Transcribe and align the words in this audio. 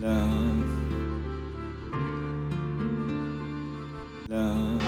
Love. 0.00 0.64
Love. 4.30 4.80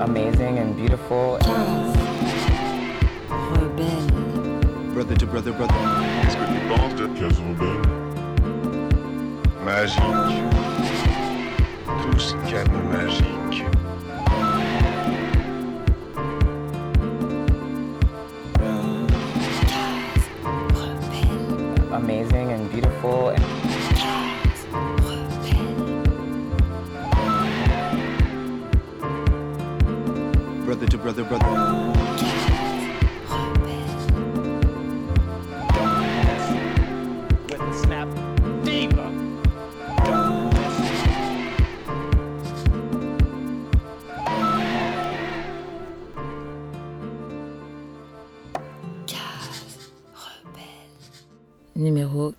Amazing 0.00 0.58
and 0.58 0.76
beautiful. 0.76 1.36
Cave. 1.42 1.96
Rebelle. 3.28 4.94
Brother 4.94 5.16
to 5.16 5.26
brother, 5.26 5.52
brother. 5.52 5.89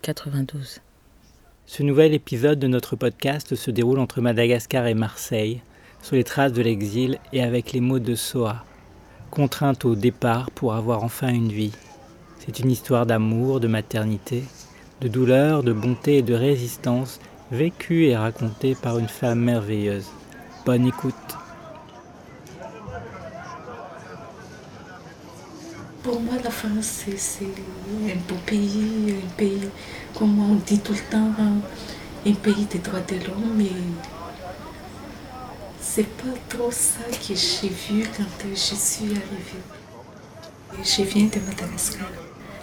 92. 0.02 0.82
Ce 1.68 1.84
nouvel 1.84 2.14
épisode 2.14 2.58
de 2.58 2.68
notre 2.68 2.96
podcast 2.96 3.56
se 3.56 3.72
déroule 3.72 4.00
entre 4.00 4.20
Madagascar 4.20 4.88
et 4.88 4.96
Marseille, 4.96 5.62
sur 6.02 6.16
les 6.16 6.24
traces 6.24 6.54
de 6.54 6.62
l'exil 6.62 7.20
et 7.34 7.44
avec 7.44 7.72
les 7.72 7.82
mots 7.82 8.00
de 8.00 8.16
Soa, 8.16 8.66
contrainte 9.30 9.86
au 9.86 9.96
départ 9.96 10.50
pour 10.52 10.74
avoir 10.74 11.04
enfin 11.04 11.30
une 11.30 11.52
vie. 11.52 11.74
C'est 12.40 12.60
une 12.60 12.72
histoire 12.72 13.06
d'amour, 13.06 13.60
de 13.60 13.68
maternité, 13.68 14.44
de 15.02 15.08
douleur, 15.08 15.62
de 15.62 15.72
bonté 15.72 16.18
et 16.18 16.24
de 16.24 16.34
résistance 16.34 17.20
vécue 17.52 18.06
et 18.06 18.18
racontée 18.18 18.74
par 18.74 18.98
une 18.98 19.08
femme 19.08 19.42
merveilleuse. 19.42 20.10
Bonne 20.66 20.88
écoute. 20.88 21.41
Pour 26.04 26.20
moi, 26.20 26.34
la 26.44 26.50
France, 26.50 27.04
c'est 27.16 27.44
un 27.44 28.16
beau 28.28 28.40
pays, 28.46 29.14
un 29.24 29.30
pays, 29.38 29.70
comme 30.18 30.40
on 30.40 30.56
dit 30.56 30.80
tout 30.80 30.94
le 30.94 31.12
temps, 31.12 31.32
hein, 31.40 31.62
un 32.26 32.34
pays 32.34 32.66
des 32.66 32.80
droits 32.80 33.02
de 33.02 33.16
l'homme, 33.26 33.54
mais 33.56 33.70
c'est 35.80 36.08
pas 36.18 36.34
trop 36.50 36.72
ça 36.72 37.04
que 37.06 37.36
j'ai 37.36 37.70
vu 37.70 38.04
quand 38.18 38.24
je 38.50 38.56
suis 38.56 39.12
arrivée. 39.12 39.64
Je 40.84 41.04
viens 41.04 41.26
de 41.26 41.40
Madagascar. 41.46 42.08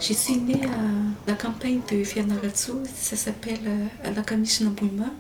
Je 0.01 0.13
suis 0.15 0.39
née 0.39 0.65
à 0.65 1.31
la 1.31 1.35
campagne 1.35 1.81
de 1.91 2.03
Fianarantsoa, 2.03 2.83
ça 2.93 3.15
s'appelle 3.15 3.61
euh, 3.67 3.87
à 4.09 4.11
la 4.11 4.23
Kamish 4.23 4.63
Nambouma. 4.63 5.11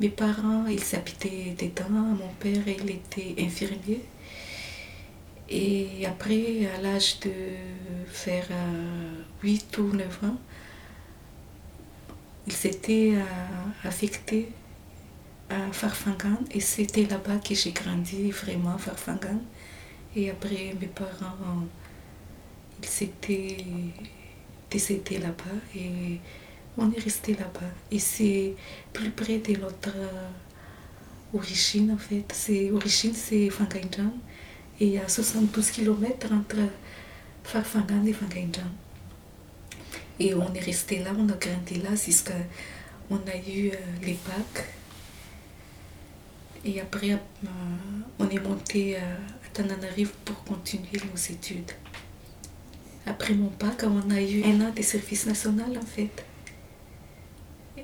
Mes 0.00 0.10
parents, 0.10 0.66
ils 0.68 0.96
habitaient 0.96 1.56
dedans, 1.58 1.90
mon 1.90 2.30
père, 2.38 2.62
il 2.66 2.90
était 2.90 3.34
infirmier. 3.38 4.04
Et 5.54 6.06
après, 6.06 6.66
à 6.74 6.80
l'âge 6.80 7.20
de 7.20 7.30
faire 8.06 8.46
euh, 8.50 9.22
8 9.42 9.78
ou 9.78 9.92
9 9.92 10.24
ans, 10.24 10.38
il 12.46 12.52
s'était 12.54 13.12
euh, 13.16 13.86
affecté 13.86 14.48
à 15.50 15.70
Farfangan 15.70 16.38
et 16.50 16.60
c'était 16.60 17.04
là-bas 17.04 17.36
que 17.46 17.54
j'ai 17.54 17.72
grandi 17.72 18.30
vraiment, 18.30 18.78
Farfangan. 18.78 19.42
Et 20.16 20.30
après, 20.30 20.74
mes 20.80 20.86
parents, 20.86 21.66
ils 22.82 22.88
s'étaient 22.88 23.58
décédés 24.70 25.18
là-bas 25.18 25.58
et 25.76 26.18
on 26.78 26.90
est 26.92 26.98
resté 26.98 27.34
là-bas. 27.34 27.74
Et 27.90 27.98
c'est 27.98 28.54
plus 28.94 29.10
près 29.10 29.36
de 29.36 29.60
notre 29.60 29.94
euh, 29.96 30.30
origine 31.34 31.92
en 31.92 31.98
fait. 31.98 32.24
Origine, 32.72 33.12
c'est 33.12 33.50
Fanganjan. 33.50 34.14
Et 34.84 34.98
a 34.98 35.06
72 35.06 35.70
km 35.70 36.32
entre 36.32 36.68
Farfangan 37.44 38.04
et 38.04 38.12
Fanganjan. 38.12 38.66
Et 40.18 40.34
on 40.34 40.52
est 40.54 40.58
resté 40.58 40.98
là, 41.04 41.12
on 41.16 41.28
a 41.28 41.34
grandi 41.34 41.76
là 41.76 41.94
jusqu'à 41.94 42.34
on 43.08 43.18
a 43.18 43.36
eu 43.48 43.68
euh, 43.68 43.74
les 44.02 44.14
Pâques. 44.14 44.66
Et 46.64 46.80
après, 46.80 47.12
euh, 47.12 47.16
on 48.18 48.28
est 48.28 48.40
monté 48.40 48.96
euh, 48.96 49.00
à 49.00 49.48
Tananarive 49.52 50.14
pour 50.24 50.42
continuer 50.42 50.98
nos 51.08 51.32
études. 51.32 51.70
Après 53.06 53.34
mon 53.34 53.52
bac, 53.60 53.84
on 53.84 54.10
a 54.10 54.20
eu 54.20 54.42
un 54.42 54.62
an 54.62 54.72
de 54.76 54.82
service 54.82 55.26
national 55.26 55.78
en 55.78 55.86
fait. 55.86 56.24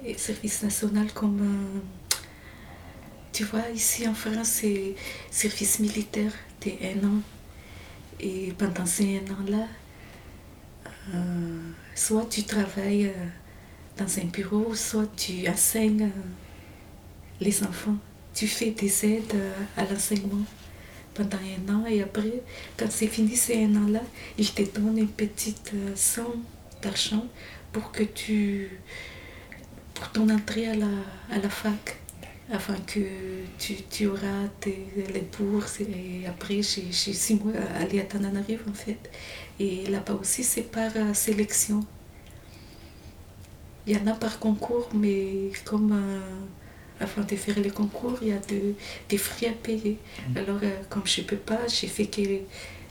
Et 0.04 0.18
service 0.18 0.64
national 0.64 1.12
comme, 1.12 1.80
tu 3.32 3.44
vois, 3.44 3.68
ici 3.72 4.08
en 4.08 4.14
France, 4.14 4.48
c'est 4.48 4.96
service 5.30 5.78
militaire 5.78 6.32
un 6.82 7.06
an. 7.06 7.20
Et 8.20 8.52
pendant 8.58 8.86
ces 8.86 9.18
un 9.18 9.32
an-là, 9.32 9.66
euh, 11.14 11.60
soit 11.94 12.26
tu 12.28 12.42
travailles 12.42 13.12
dans 13.96 14.18
un 14.18 14.24
bureau, 14.24 14.74
soit 14.74 15.08
tu 15.16 15.48
enseignes 15.48 16.10
les 17.40 17.62
enfants. 17.62 17.96
Tu 18.34 18.46
fais 18.46 18.70
des 18.70 19.04
aides 19.04 19.36
à 19.76 19.84
l'enseignement 19.84 20.44
pendant 21.18 21.38
un 21.38 21.74
an 21.74 21.86
et 21.86 22.00
après, 22.02 22.42
quand 22.76 22.90
c'est 22.90 23.08
fini 23.08 23.34
ces 23.34 23.64
un 23.64 23.74
an-là, 23.74 24.02
ils 24.38 24.52
te 24.52 24.62
donnent 24.62 24.98
une 24.98 25.08
petite 25.08 25.72
euh, 25.74 25.90
somme 25.96 26.42
d'argent 26.80 27.26
pour 27.72 27.90
que 27.90 28.04
tu. 28.04 28.70
pour 29.94 30.10
ton 30.12 30.28
entrée 30.28 30.68
à 30.68 30.74
la, 30.74 30.86
à 31.30 31.38
la 31.38 31.48
fac. 31.48 31.98
Afin 32.50 32.76
que 32.86 33.00
tu, 33.58 33.74
tu 33.90 34.06
auras 34.06 34.48
tes, 34.60 34.86
les 35.12 35.20
bourses. 35.38 35.80
Et 35.80 36.26
après, 36.26 36.62
j'ai 36.62 36.90
six 36.92 37.34
mois 37.34 37.52
allé 37.78 38.00
à 38.00 38.04
Tananarive 38.04 38.62
en 38.68 38.72
fait. 38.72 39.10
Et 39.60 39.86
là-bas 39.86 40.14
aussi, 40.14 40.42
c'est 40.44 40.62
par 40.62 40.90
euh, 40.96 41.12
sélection. 41.12 41.84
Il 43.86 43.96
y 43.96 44.00
en 44.00 44.06
a 44.06 44.14
par 44.14 44.38
concours, 44.38 44.88
mais 44.94 45.50
comme 45.64 45.92
euh, 45.92 47.04
avant 47.04 47.22
de 47.22 47.36
faire 47.36 47.58
les 47.60 47.70
concours, 47.70 48.18
il 48.22 48.28
y 48.28 48.32
a 48.32 48.38
de- 48.38 48.74
des 49.08 49.18
frais 49.18 49.48
à 49.48 49.52
payer. 49.52 49.98
Alors, 50.36 50.60
euh, 50.62 50.70
comme 50.88 51.06
je 51.06 51.20
ne 51.22 51.26
peux 51.26 51.36
pas, 51.36 51.66
j'ai 51.66 51.86
fait 51.86 52.06
que 52.06 52.22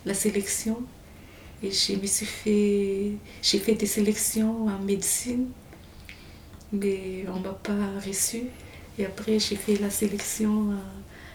la 0.06 0.14
sélection. 0.14 0.78
Et 1.64 1.72
je 1.72 1.94
me 1.94 2.06
suis 2.06 2.26
fait, 2.28 3.12
j'ai 3.42 3.58
fait 3.60 3.74
des 3.74 3.88
sélections 3.88 4.68
en 4.68 4.80
médecine, 4.80 5.48
mais 6.72 7.26
on 7.34 7.40
ne 7.40 7.44
m'a 7.46 7.54
pas 7.54 7.74
reçu. 8.06 8.44
Et 8.98 9.06
après, 9.06 9.40
j'ai 9.40 9.56
fait 9.56 9.76
la 9.76 9.90
sélection 9.90 10.72
en 10.72 10.80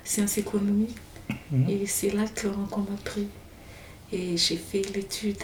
sciences 0.05 0.39
économiques. 0.39 0.97
Et 1.69 1.87
c'est 1.87 2.11
là 2.11 2.25
qu'on 2.41 2.81
m'a 2.81 2.97
pris. 3.05 3.29
Et 4.11 4.37
j'ai 4.37 4.57
fait 4.57 4.83
l'étude 4.95 5.43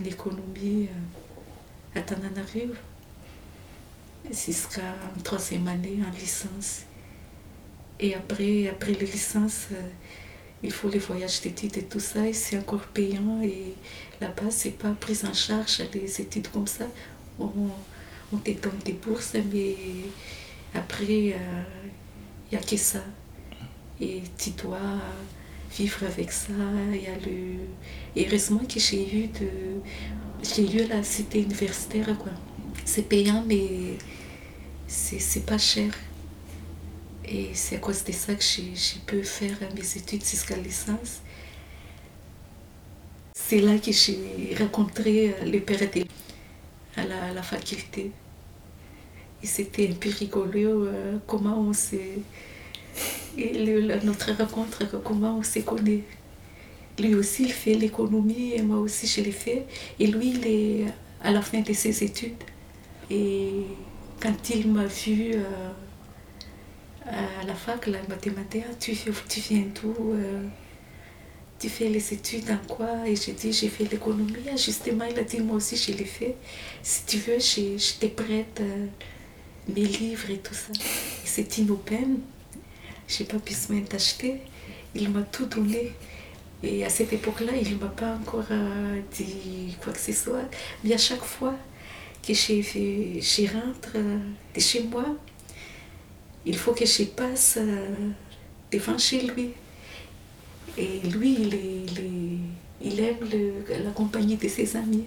en 0.00 0.04
économie 0.04 0.88
euh, 0.88 1.98
à 1.98 2.02
Tananarive 2.02 2.76
jusqu'à 4.30 4.94
en 5.16 5.20
troisième 5.20 5.66
année 5.68 5.98
en 6.06 6.10
licence. 6.16 6.82
Et 7.98 8.14
après, 8.14 8.68
après 8.68 8.92
les 8.92 9.06
licences, 9.06 9.66
euh, 9.72 9.88
il 10.62 10.70
faut 10.70 10.88
les 10.88 10.98
voyages 10.98 11.40
d'études 11.42 11.76
et 11.76 11.84
tout 11.84 12.00
ça, 12.00 12.26
et 12.26 12.32
c'est 12.32 12.58
encore 12.58 12.86
payant. 12.86 13.42
Et 13.42 13.74
là-bas, 14.20 14.50
c'est 14.50 14.78
pas 14.78 14.92
pris 14.92 15.18
en 15.24 15.34
charge 15.34 15.82
les 15.92 16.20
études 16.20 16.48
comme 16.48 16.66
ça. 16.66 16.86
On, 17.38 17.50
on 18.32 18.36
te 18.36 18.50
donne 18.52 18.78
des 18.84 18.92
bourses, 18.92 19.34
mais 19.52 19.76
après, 20.74 21.04
il 21.04 21.36
n'y 22.52 22.58
a 22.58 22.60
que 22.60 22.76
ça. 22.76 23.02
Et 24.00 24.22
tu 24.36 24.50
dois 24.50 24.78
vivre 25.76 26.04
avec 26.04 26.32
ça. 26.32 26.52
Il 26.92 27.02
y 27.02 27.06
a 27.06 27.16
le... 27.16 27.58
Et 28.16 28.26
heureusement 28.26 28.60
que 28.68 28.78
j'ai 28.80 29.24
eu 29.24 29.26
de... 29.28 29.80
La 30.88 31.02
cité 31.02 31.40
universitaire. 31.40 32.06
C'est 32.84 33.08
payant, 33.08 33.42
mais 33.46 33.96
c'est 34.86 35.18
c'est 35.18 35.46
pas 35.46 35.56
cher. 35.56 35.90
Et 37.24 37.48
c'est 37.54 37.76
à 37.76 37.78
cause 37.78 38.04
de 38.04 38.12
ça 38.12 38.34
que 38.34 38.42
j'ai 38.42 38.72
j'ai 38.74 39.00
pu 39.06 39.24
faire 39.24 39.56
mes 39.74 39.96
études 39.96 40.22
jusqu'à 40.24 40.56
licence. 40.56 41.22
C'est 43.32 43.60
là 43.60 43.78
que 43.78 43.92
j'ai 43.92 44.54
rencontré 44.58 45.30
euh, 45.30 45.44
le 45.44 45.60
père 45.60 45.88
à 46.96 47.04
la, 47.04 47.24
à 47.24 47.32
la 47.32 47.42
faculté. 47.42 48.12
C'était 49.44 49.88
un 49.88 49.94
peu 49.94 50.10
rigolo 50.10 50.86
euh, 50.86 51.18
comment 51.26 51.58
on 51.58 51.72
s'est. 51.72 52.18
notre 54.04 54.32
rencontre, 54.32 55.00
comment 55.02 55.38
on 55.38 55.42
s'est 55.42 55.62
connus. 55.62 56.02
Lui 56.98 57.14
aussi, 57.14 57.44
il 57.44 57.52
fait 57.52 57.74
l'économie 57.74 58.52
et 58.54 58.62
moi 58.62 58.78
aussi, 58.78 59.06
je 59.06 59.20
l'ai 59.20 59.32
fait. 59.32 59.66
Et 59.98 60.06
lui, 60.06 60.30
il 60.30 60.46
est 60.46 60.84
à 61.22 61.32
la 61.32 61.42
fin 61.42 61.60
de 61.60 61.72
ses 61.72 62.04
études. 62.04 62.42
Et 63.10 63.64
quand 64.20 64.50
il 64.50 64.70
m'a 64.70 64.86
vu 64.86 65.32
euh, 65.34 65.70
à 67.06 67.44
la 67.44 67.54
fac, 67.54 67.86
là, 67.86 67.98
il 68.02 68.08
m'a 68.08 68.16
demandé 68.16 68.62
ah, 68.68 68.74
tu, 68.78 68.92
viens 68.92 69.64
d'où 69.74 70.12
euh, 70.12 70.46
Tu 71.58 71.68
fais 71.68 71.88
les 71.88 72.14
études 72.14 72.50
en 72.50 72.74
quoi? 72.74 73.08
Et 73.08 73.16
j'ai 73.16 73.32
dit 73.32 73.52
J'ai 73.52 73.68
fait 73.68 73.90
l'économie. 73.90 74.34
Ah, 74.50 74.56
justement, 74.56 75.04
il 75.04 75.18
a 75.18 75.24
dit 75.24 75.40
Moi 75.40 75.56
aussi, 75.56 75.76
je 75.76 75.96
l'ai 75.96 76.04
fait. 76.04 76.36
Si 76.82 77.04
tu 77.06 77.16
veux, 77.18 77.40
je, 77.40 77.98
te 77.98 78.06
prête 78.06 78.62
mes 79.68 79.84
livres 79.84 80.30
et 80.30 80.38
tout 80.38 80.54
ça. 80.54 80.72
Et 80.72 81.26
c'est. 81.26 81.48
Je 83.06 83.22
n'ai 83.22 83.28
pas 83.28 83.38
pu 83.38 83.52
se 83.52 83.72
mettre 83.72 83.90
d'acheter. 83.90 84.40
Il 84.94 85.10
m'a 85.10 85.22
tout 85.22 85.46
donné. 85.46 85.92
Et 86.62 86.84
à 86.84 86.88
cette 86.88 87.12
époque-là, 87.12 87.52
il 87.60 87.74
ne 87.74 87.78
m'a 87.78 87.88
pas 87.88 88.14
encore 88.14 88.46
euh, 88.50 89.00
dit 89.12 89.76
quoi 89.82 89.92
que 89.92 89.98
ce 89.98 90.12
soit. 90.12 90.48
Mais 90.82 90.94
à 90.94 90.98
chaque 90.98 91.22
fois 91.22 91.54
que 92.26 92.32
je, 92.32 93.52
rentre 93.52 93.96
euh, 93.96 94.18
chez 94.56 94.84
moi, 94.84 95.04
il 96.46 96.56
faut 96.56 96.72
que 96.72 96.86
je 96.86 97.04
passe 97.04 97.58
euh, 97.58 97.88
devant 98.72 98.96
chez 98.96 99.22
lui. 99.22 99.50
Et 100.78 101.00
lui, 101.00 101.36
il, 102.80 103.00
aime 103.00 103.16
la 103.84 103.90
compagnie 103.90 104.36
de 104.36 104.48
ses 104.48 104.76
amis. 104.76 105.04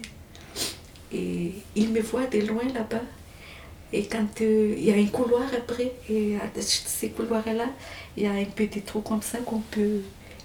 Et 1.11 1.53
il 1.75 1.89
me 1.89 2.01
voit 2.01 2.27
de 2.27 2.39
loin 2.41 2.63
là-bas. 2.71 3.01
Et 3.93 4.05
quand 4.05 4.41
euh, 4.41 4.75
il 4.77 4.83
y 4.83 4.91
a 4.91 4.95
un 4.95 5.05
couloir 5.07 5.45
après, 5.55 5.93
et 6.09 6.35
à 6.35 6.61
ces 6.61 7.09
couloirs-là, 7.09 7.67
il 8.17 8.23
y 8.23 8.27
a 8.27 8.31
un 8.31 8.45
petit 8.45 8.81
trou 8.81 9.01
comme 9.01 9.21
ça 9.21 9.37
qu'on 9.39 9.59
peut 9.59 10.01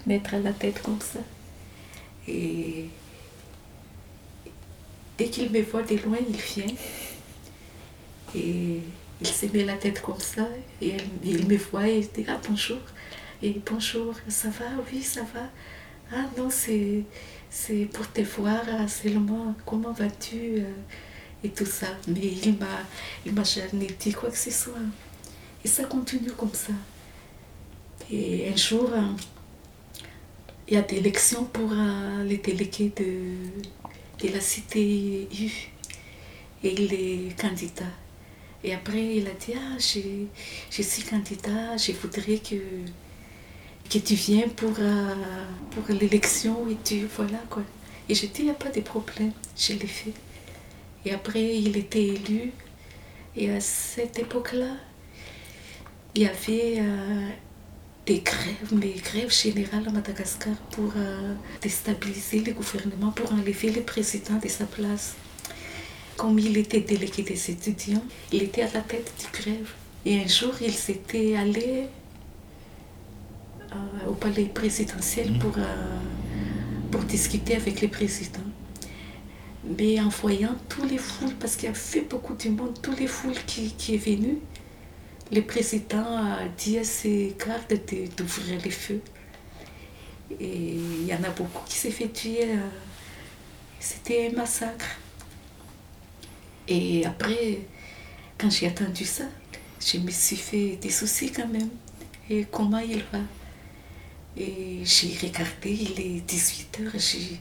mettre 0.07 0.37
la 0.37 0.53
tête 0.53 0.81
comme 0.83 1.01
ça. 1.01 1.21
Et 2.29 2.87
dès 5.19 5.27
qu'il 5.27 5.51
me 5.51 5.61
voit 5.63 5.83
de 5.83 5.97
loin, 5.97 6.19
il 6.29 6.37
vient. 6.37 6.75
Et 8.35 8.81
il 9.21 9.27
se 9.27 9.47
met 9.47 9.65
la 9.65 9.75
tête 9.75 10.01
comme 10.01 10.21
ça. 10.21 10.49
Et 10.81 10.97
il 11.25 11.47
me 11.47 11.57
voit 11.57 11.89
et 11.89 11.99
il 11.99 12.09
dit 12.09 12.25
Ah 12.29 12.41
bonjour. 12.49 12.79
Et 13.43 13.61
bonjour, 13.67 14.15
ça 14.29 14.49
va? 14.51 14.67
Oui, 14.93 15.03
ça 15.03 15.23
va. 15.35 15.51
Ah 16.15 16.27
non, 16.37 16.49
c'est, 16.49 17.03
c'est 17.51 17.87
pour 17.87 18.11
te 18.13 18.21
voir 18.21 18.63
ah, 18.69 18.87
seulement. 18.87 19.55
Comment 19.67 19.93
vas-tu 19.93 20.59
euh, 20.59 20.73
Et 21.45 21.49
tout 21.51 21.67
ça. 21.67 21.89
Mais 22.09 22.21
il 22.45 22.57
m'a, 22.59 22.67
il 23.27 23.33
m'a 23.33 23.45
jamais 23.45 23.89
dit 23.99 24.13
quoi 24.13 24.31
que 24.31 24.39
ce 24.39 24.51
soit. 24.51 24.75
Et 25.65 25.69
ça 25.69 25.85
continue 25.85 26.31
comme 26.33 26.53
ça. 26.55 26.73
Et 28.11 28.49
un 28.53 28.57
jour, 28.57 28.91
euh, 28.93 29.01
il 30.69 30.75
y 30.75 30.77
a 30.77 30.83
des 30.83 30.97
élections 30.97 31.45
pour 31.45 31.71
euh, 31.73 32.25
les 32.25 32.39
délégués 32.39 32.93
de, 32.97 34.27
de 34.27 34.33
la 34.33 34.41
cité 34.41 35.29
U. 35.33 35.51
Et 36.65 36.73
il 36.81 36.95
est 36.95 37.41
candidat. 37.41 37.85
Et 38.65 38.73
après, 38.75 39.17
il 39.17 39.27
a 39.27 39.33
dit, 39.33 39.55
ah, 39.57 39.77
je, 39.79 40.01
je 40.71 40.83
suis 40.83 41.03
candidat, 41.03 41.77
je 41.77 41.93
voudrais 41.93 42.39
que, 42.39 42.55
que 43.91 43.99
tu 43.99 44.15
viennes 44.15 44.51
pour, 44.51 44.75
euh, 44.79 45.15
pour 45.73 45.93
l'élection 45.95 46.69
et 46.69 46.77
tu, 46.85 47.07
voilà 47.17 47.39
quoi. 47.51 47.65
Et 48.09 48.15
j'ai 48.15 48.29
dit, 48.29 48.41
il 48.41 48.45
n'y 48.47 48.51
a 48.51 48.55
pas 48.55 48.71
de 48.71 48.81
problème, 48.81 49.33
je 49.57 49.73
l'ai 49.73 49.87
fait. 49.87 50.13
Et 51.05 51.13
après, 51.13 51.57
il 51.57 51.77
était 51.77 52.05
élu. 52.05 52.53
Et 53.37 53.51
à 53.51 53.61
cette 53.61 54.19
époque-là, 54.19 54.77
il 56.15 56.23
y 56.23 56.27
avait 56.27 56.81
euh, 56.81 57.29
des 58.07 58.21
grèves, 58.21 58.73
mais 58.73 58.93
grèves 58.93 59.33
générales 59.33 59.89
à 59.89 59.91
Madagascar 59.91 60.55
pour 60.71 60.93
euh, 60.97 61.35
déstabiliser 61.61 62.41
le 62.41 62.53
gouvernement, 62.53 63.11
pour 63.11 63.33
enlever 63.33 63.71
le 63.71 63.81
président 63.81 64.39
de 64.39 64.49
sa 64.49 64.67
place. 64.67 65.15
Comme 66.17 66.39
il 66.39 66.57
était 66.59 66.81
délégué 66.81 67.23
des 67.23 67.51
étudiants, 67.51 68.05
il 68.33 68.43
était 68.43 68.63
à 68.63 68.73
la 68.75 68.81
tête 68.83 69.13
du 69.19 69.41
grève. 69.41 69.71
Et 70.05 70.21
un 70.21 70.27
jour, 70.27 70.53
il 70.61 70.73
s'était 70.73 71.37
allé 71.37 71.87
euh, 73.73 74.09
au 74.09 74.13
palais 74.13 74.45
présidentiel 74.45 75.39
pour, 75.39 75.57
pour 76.91 77.01
discuter 77.05 77.57
avec 77.57 77.81
le 77.81 77.89
président. 77.89 78.52
Mais 79.65 80.01
en 80.01 80.09
voyant 80.09 80.55
tous 80.69 80.85
les 80.87 80.99
foules, 80.99 81.35
parce 81.35 81.55
qu'il 81.57 81.69
y 81.69 81.73
a 81.73 81.75
fait 81.75 82.01
beaucoup 82.03 82.35
de 82.35 82.49
monde, 82.51 82.77
tous 82.83 82.97
les 82.97 83.07
foules 83.07 83.39
qui, 83.47 83.73
qui 83.73 83.95
est 83.95 83.99
venu, 83.99 84.39
le 85.31 85.41
président 85.43 86.17
a 86.17 86.49
dit 86.59 86.79
à 86.79 86.85
ses 86.85 87.37
gardes 87.39 87.69
de- 87.71 88.07
d'ouvrir 88.17 88.61
les 88.63 88.71
feux. 88.71 89.01
Et 90.41 90.75
il 90.75 91.07
y 91.07 91.15
en 91.15 91.23
a 91.23 91.31
beaucoup 91.31 91.63
qui 91.67 91.77
s'est 91.77 91.91
fait 91.91 92.09
tuer. 92.09 92.45
euh, 92.45 92.69
C'était 93.79 94.31
un 94.33 94.37
massacre. 94.37 94.97
Et 96.69 97.05
après, 97.07 97.59
quand 98.39 98.51
j'ai 98.51 98.69
entendu 98.69 99.05
ça, 99.05 99.25
je 99.81 99.99
me 99.99 100.11
suis 100.11 100.37
fait 100.37 100.77
des 100.77 100.91
soucis 100.91 101.31
quand 101.33 101.49
même. 101.49 101.69
Et 102.31 102.47
comment 102.51 102.79
il 102.79 103.03
va? 103.13 103.19
Et 104.37 104.81
j'ai 104.85 105.15
regardé, 105.21 105.71
il 105.71 106.01
est 106.01 106.21
18h, 106.27 106.91
j'ai 106.99 107.39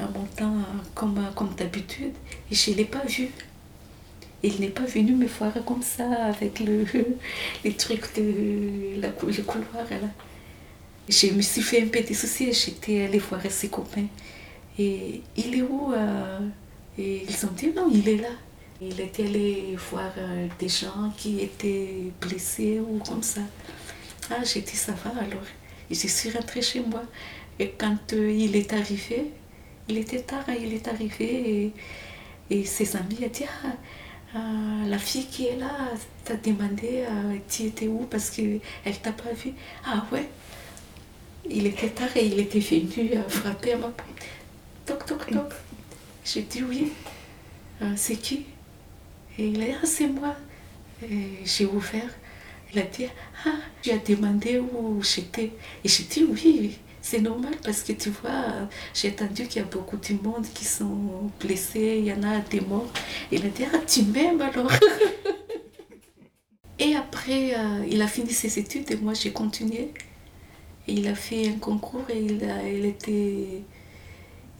en 0.00 0.10
montant 0.10 0.56
comme, 0.94 1.20
comme 1.34 1.54
d'habitude, 1.56 2.12
et 2.50 2.54
je 2.54 2.70
ne 2.70 2.76
l'ai 2.76 2.84
pas 2.84 3.04
vu. 3.04 3.28
Il 4.42 4.60
n'est 4.60 4.68
pas 4.68 4.84
venu 4.84 5.12
me 5.12 5.26
voir 5.26 5.52
comme 5.64 5.82
ça 5.82 6.04
avec 6.26 6.60
le, 6.60 6.84
les 7.64 7.72
trucs 7.72 8.14
de 8.16 9.00
la, 9.00 9.08
le 9.08 9.42
couloir 9.42 9.84
là. 9.90 10.08
Je 11.08 11.28
me 11.28 11.42
suis 11.42 11.62
fait 11.62 11.82
un 11.82 11.88
peu 11.88 12.00
des 12.00 12.14
soucis 12.14 12.44
et 12.44 12.52
j'étais 12.52 13.04
allée 13.04 13.18
voir 13.18 13.40
ses 13.50 13.68
copains. 13.68 14.06
Et 14.78 15.22
il 15.36 15.54
est 15.54 15.62
où 15.62 15.92
euh? 15.92 16.40
Et 16.98 17.24
ils 17.28 17.46
ont 17.46 17.52
dit 17.56 17.72
non, 17.74 17.90
il 17.92 18.08
est 18.08 18.16
là. 18.16 18.28
Il 18.80 19.00
était 19.00 19.24
allé 19.24 19.76
voir 19.90 20.12
euh, 20.18 20.46
des 20.58 20.68
gens 20.68 21.12
qui 21.16 21.40
étaient 21.40 22.10
blessés 22.20 22.80
ou 22.80 22.98
comme 22.98 23.22
ça. 23.22 23.40
Ah, 24.30 24.42
j'ai 24.44 24.60
dit 24.60 24.76
ça 24.76 24.92
va 24.92 25.10
alors. 25.20 25.46
Et 25.90 25.94
je 25.94 26.06
suis 26.06 26.30
rentrée 26.30 26.62
chez 26.62 26.80
moi. 26.80 27.02
Et 27.58 27.70
quand 27.78 28.12
euh, 28.12 28.30
il 28.30 28.56
est 28.56 28.72
arrivé, 28.72 29.30
il 29.88 29.98
était 29.98 30.20
tard, 30.22 30.44
il 30.48 30.72
est 30.72 30.88
arrivé 30.88 31.72
et, 32.50 32.64
ses 32.64 32.96
amis 32.96 33.18
ont 33.22 33.28
dit 33.28 33.44
ah, 33.64 33.68
ah, 34.34 34.86
la 34.86 34.98
fille 34.98 35.26
qui 35.26 35.46
est 35.46 35.56
là 35.56 35.70
t'a 36.24 36.36
demandé 36.36 37.04
euh, 37.08 37.36
tu 37.48 37.64
étais 37.64 37.88
où 37.88 38.06
parce 38.10 38.30
qu'elle 38.30 38.60
t'a 39.02 39.12
pas 39.12 39.32
vu. 39.32 39.52
Ah 39.84 40.06
ouais. 40.12 40.28
Il 41.48 41.66
était 41.66 41.90
tard 41.90 42.16
et 42.16 42.26
il 42.26 42.38
était 42.40 42.58
venu 42.58 43.12
euh, 43.16 43.28
frapper 43.28 43.72
à 43.72 43.76
ma 43.76 43.88
porte. 43.88 44.08
Toc, 44.86 45.06
toc, 45.06 45.30
toc. 45.30 45.52
J'ai 46.24 46.42
dit 46.42 46.62
oui. 46.62 46.92
Euh, 47.82 47.92
c'est 47.96 48.16
qui? 48.16 48.46
Et 49.38 49.48
il 49.48 49.62
a 49.62 49.66
dit 49.66 49.72
ah, 49.82 49.86
c'est 49.86 50.08
moi. 50.08 50.34
J'ai 51.44 51.66
ouvert. 51.66 52.10
Il 52.72 52.78
a 52.78 52.82
dit 52.82 53.06
ah, 53.44 53.50
tu 53.82 53.90
as 53.90 53.98
demandé 53.98 54.58
où 54.58 55.02
j'étais. 55.02 55.52
Et 55.84 55.88
j'ai 55.88 56.04
dit 56.04 56.24
oui, 56.24 56.78
c'est 57.04 57.20
normal 57.20 57.54
parce 57.62 57.82
que 57.82 57.92
tu 57.92 58.08
vois, 58.08 58.30
euh, 58.30 58.64
j'ai 58.94 59.10
entendu 59.10 59.46
qu'il 59.46 59.60
y 59.60 59.64
a 59.64 59.68
beaucoup 59.68 59.98
de 59.98 60.14
monde 60.22 60.46
qui 60.54 60.64
sont 60.64 61.30
blessés, 61.38 61.96
il 61.98 62.06
y 62.06 62.12
en 62.14 62.22
a 62.22 62.38
des 62.38 62.62
morts. 62.62 62.90
Il 63.30 63.44
a 63.44 63.50
dit 63.50 63.64
ah, 63.74 63.78
tu 63.86 64.04
m'aimes 64.04 64.40
alors 64.40 64.72
Et 66.78 66.96
après, 66.96 67.58
euh, 67.58 67.84
il 67.90 68.00
a 68.00 68.08
fini 68.08 68.30
ses 68.30 68.58
études 68.58 68.90
et 68.90 68.96
moi 68.96 69.12
j'ai 69.12 69.32
continué. 69.32 69.92
Il 70.86 71.06
a 71.06 71.14
fait 71.14 71.48
un 71.48 71.58
concours 71.58 72.08
et 72.08 72.22
il 72.22 72.42
a, 72.48 72.66
il 72.66 72.86
était, 72.86 73.62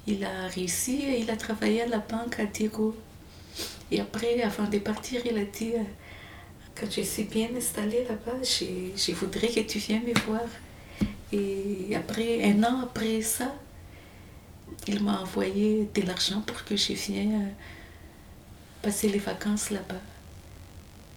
il 0.06 0.22
a 0.22 0.46
réussi 0.48 0.96
et 0.96 1.20
il 1.20 1.30
a 1.30 1.36
travaillé 1.36 1.80
à 1.80 1.86
la 1.86 1.98
banque 1.98 2.40
à 2.40 2.44
Diego. 2.44 2.94
Et 3.90 4.00
après, 4.00 4.42
avant 4.42 4.68
de 4.68 4.78
partir, 4.80 5.22
il 5.24 5.38
a 5.38 5.44
dit, 5.44 5.72
euh, 5.76 5.82
quand 6.78 6.90
je 6.90 7.00
suis 7.00 7.24
bien 7.24 7.48
installée 7.56 8.04
là-bas, 8.06 8.42
je, 8.42 8.66
je 8.94 9.14
voudrais 9.14 9.48
que 9.48 9.60
tu 9.60 9.78
viennes 9.78 10.04
me 10.04 10.12
voir. 10.26 10.42
Et 11.34 11.96
après, 11.96 12.44
un 12.44 12.62
an 12.62 12.82
après 12.82 13.20
ça, 13.20 13.52
il 14.86 15.02
m'a 15.02 15.20
envoyé 15.20 15.88
de 15.92 16.02
l'argent 16.02 16.40
pour 16.42 16.64
que 16.64 16.76
je 16.76 16.92
vienne 16.92 17.34
euh, 17.34 17.50
passer 18.82 19.08
les 19.08 19.18
vacances 19.18 19.70
là-bas. 19.70 20.00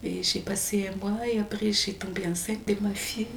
Et 0.03 0.23
j'ai 0.23 0.39
passé 0.39 0.87
un 0.87 0.95
mois 0.95 1.27
et 1.27 1.39
après 1.39 1.71
j'ai 1.71 1.93
tombé 1.93 2.25
enceinte 2.25 2.67
de 2.67 2.75
ma 2.81 2.95
fille. 2.95 3.27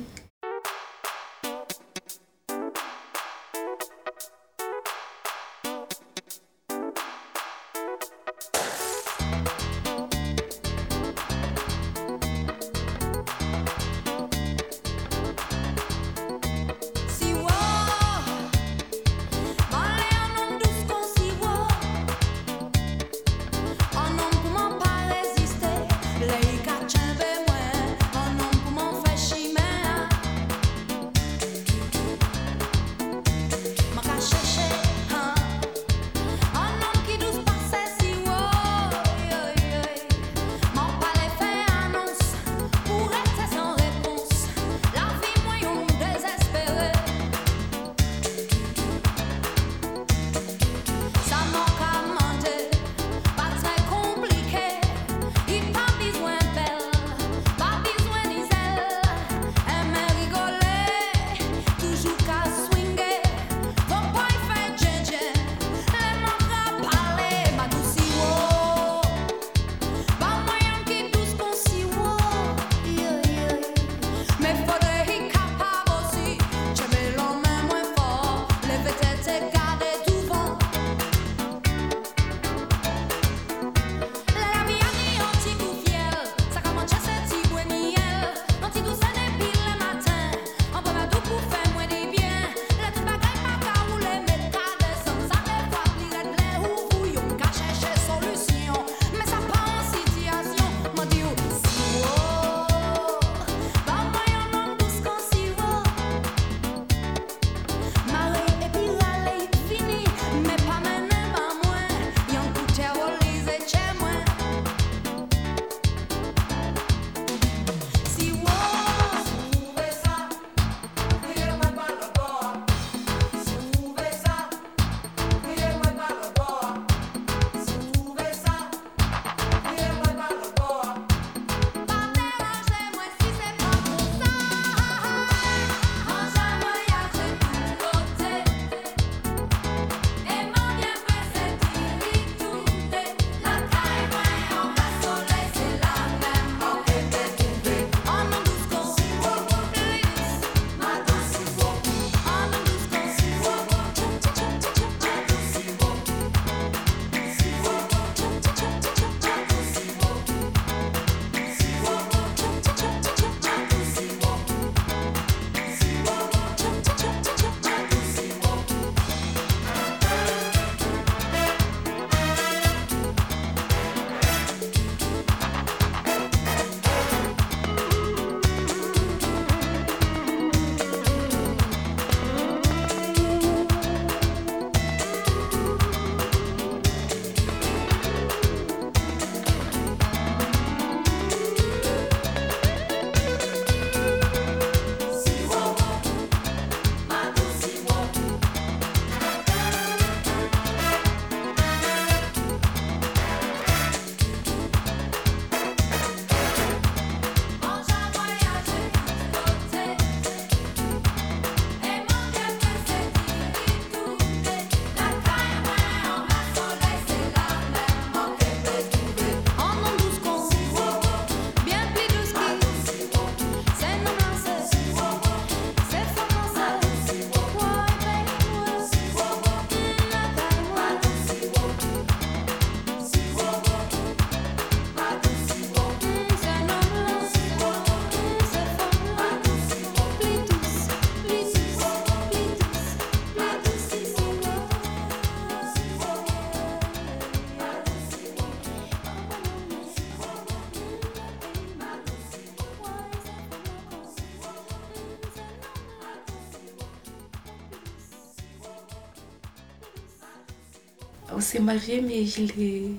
Mariés, 261.70 262.00
mais 262.00 262.22
il 262.22 262.50
est. 262.62 262.90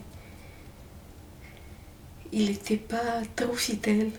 Il 2.33 2.45
n'était 2.45 2.77
pas 2.77 3.21
trop 3.35 3.53
fidèle. 3.53 4.11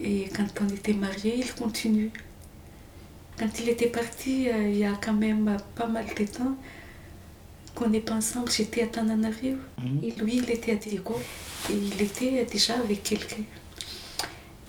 Et 0.00 0.28
quand 0.36 0.50
on 0.62 0.68
était 0.68 0.92
mariés, 0.92 1.36
il 1.38 1.52
continue. 1.54 2.10
Quand 3.38 3.52
il 3.60 3.68
était 3.68 3.92
parti, 4.00 4.48
euh, 4.48 4.68
il 4.68 4.78
y 4.78 4.84
a 4.84 4.94
quand 5.04 5.12
même 5.12 5.56
pas 5.76 5.86
mal 5.86 6.06
de 6.18 6.24
temps 6.24 6.56
qu'on 7.74 7.88
n'est 7.88 8.00
pas 8.08 8.14
ensemble. 8.14 8.50
J'étais 8.50 8.82
à 8.82 8.88
Tananarivo 8.88 9.58
et 10.02 10.10
lui, 10.20 10.36
il 10.42 10.50
était 10.50 10.72
à 10.72 10.76
Diego. 10.76 11.16
Et 11.70 11.74
il 11.74 12.02
était 12.02 12.44
déjà 12.44 12.74
avec 12.74 13.02
quelqu'un. 13.04 13.44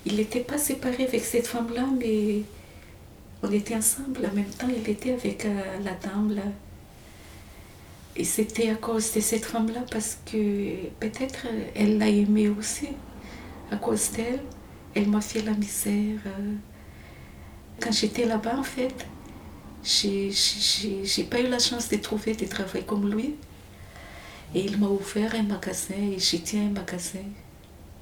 Il 0.04 0.16
n'était 0.16 0.40
pas 0.50 0.58
séparé 0.58 1.04
avec 1.10 1.24
cette 1.24 1.48
femme-là, 1.48 1.86
mais 1.98 2.42
on 3.42 3.50
était 3.50 3.74
ensemble. 3.74 4.20
En 4.30 4.34
même 4.34 4.52
temps, 4.58 4.68
il 4.68 4.88
était 4.88 5.12
avec 5.12 5.44
euh, 5.44 5.78
la 5.84 5.94
dame 5.94 6.32
là. 6.34 6.42
Et 8.16 8.24
c'était 8.24 8.70
à 8.70 8.76
cause 8.76 9.12
de 9.12 9.20
cette 9.20 9.44
femme-là 9.44 9.84
parce 9.90 10.18
que 10.24 10.86
peut-être 11.00 11.46
euh, 11.46 11.66
elle 11.74 11.98
l'a 11.98 12.08
aimé 12.08 12.48
aussi. 12.48 12.88
À 13.70 13.76
cause 13.76 14.10
d'elle, 14.12 14.42
elle 14.94 15.08
m'a 15.08 15.20
fait 15.20 15.42
la 15.42 15.52
misère. 15.52 16.18
euh. 16.26 16.54
Quand 17.80 17.92
j'étais 17.92 18.24
là-bas, 18.24 18.56
en 18.58 18.62
fait, 18.62 19.06
j'ai- 19.84 20.30
pas 21.30 21.40
eu 21.40 21.48
la 21.48 21.58
chance 21.58 21.88
de 21.90 21.96
trouver 21.96 22.34
du 22.34 22.46
travail 22.46 22.84
comme 22.86 23.10
lui. 23.12 23.34
Et 24.54 24.60
il 24.64 24.78
m'a 24.78 24.86
ouvert 24.88 25.34
un 25.34 25.42
magasin 25.42 25.94
et 25.96 26.18
j'ai 26.18 26.38
tenu 26.40 26.62
un 26.68 26.70
magasin. 26.70 27.26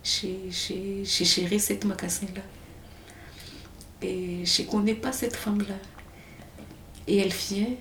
J'ai 0.04 0.38
géré 0.52 1.58
ce 1.58 1.72
magasin-là. 1.86 2.42
Et 4.02 4.44
je 4.44 4.62
ne 4.62 4.66
connais 4.68 4.94
pas 4.94 5.10
cette 5.12 5.34
femme-là. 5.34 5.74
Et 7.08 7.16
elle 7.16 7.32
vient 7.32 7.74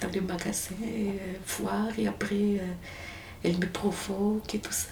dans 0.00 0.10
le 0.10 0.20
magasin 0.20 0.74
euh, 0.82 1.34
voir 1.46 1.98
et 1.98 2.06
après 2.06 2.34
euh, 2.34 2.72
elle 3.42 3.58
me 3.58 3.66
provoque 3.66 4.54
et 4.54 4.58
tout 4.58 4.72
ça. 4.72 4.88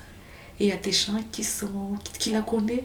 Et 0.59 0.67
il 0.67 0.69
y 0.69 0.73
a 0.73 0.77
des 0.77 0.93
gens 0.93 1.21
qui, 1.33 1.43
sont, 1.43 1.97
qui 2.19 2.31
la 2.31 2.43
connaissent. 2.43 2.81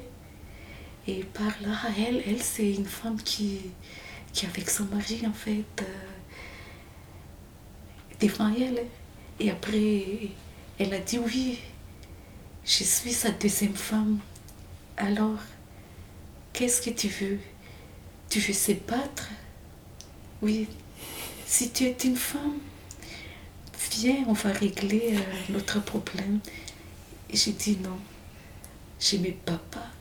Et 1.08 1.24
par 1.24 1.52
là, 1.62 1.78
elle, 1.98 2.24
elle 2.28 2.42
c'est 2.42 2.72
une 2.74 2.86
femme 2.86 3.22
qui, 3.22 3.62
qui 4.34 4.46
avec 4.46 4.70
son 4.70 4.86
mari 4.86 5.22
en 5.26 5.34
fait 5.34 5.64
euh, 5.82 5.86
devant 8.20 8.54
elle. 8.54 8.84
Et 9.40 9.50
après, 9.50 10.30
elle 10.78 10.94
a 10.94 11.00
dit 11.00 11.20
oui, 11.20 11.60
je 12.66 12.84
suis 12.84 13.14
sa 13.14 13.32
deuxième 13.32 13.76
femme. 13.76 14.20
Alors, 14.98 15.40
qu'est-ce 16.52 16.82
que 16.82 16.90
tu 16.90 17.08
veux? 17.08 17.40
Tu 18.30 18.40
veux 18.40 18.54
se 18.54 18.74
battre? 18.74 19.30
Oui. 20.42 20.68
Si 21.52 21.72
tu 21.72 21.86
es 21.86 21.98
une 22.06 22.16
femme, 22.16 22.60
viens, 23.94 24.24
on 24.28 24.34
va 24.34 24.52
régler 24.52 25.16
euh, 25.16 25.52
notre 25.52 25.84
problème. 25.84 26.40
Et 27.28 27.36
j'ai 27.36 27.54
dit 27.54 27.76
non, 27.84 27.98
me 29.20 29.32
bats 29.48 29.60
pas 29.72 29.92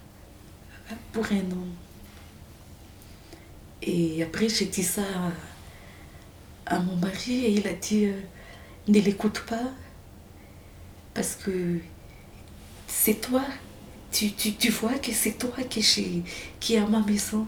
pour 1.10 1.24
un 1.32 1.50
homme. 1.50 1.72
Et 3.80 4.22
après, 4.22 4.50
j'ai 4.50 4.66
dit 4.66 4.82
ça 4.82 5.02
à, 6.66 6.76
à 6.76 6.80
mon 6.80 6.96
mari 6.96 7.46
et 7.46 7.52
il 7.52 7.66
a 7.66 7.72
dit 7.72 8.04
euh, 8.04 8.20
ne 8.86 9.00
l'écoute 9.00 9.40
pas 9.46 9.72
parce 11.14 11.34
que 11.34 11.78
c'est 12.86 13.22
toi. 13.22 13.42
Tu, 14.12 14.32
tu, 14.32 14.52
tu 14.52 14.68
vois 14.70 14.98
que 14.98 15.12
c'est 15.12 15.38
toi 15.38 15.56
qui, 15.70 16.22
qui 16.60 16.74
est 16.74 16.78
à 16.78 16.86
ma 16.86 17.00
maison. 17.00 17.46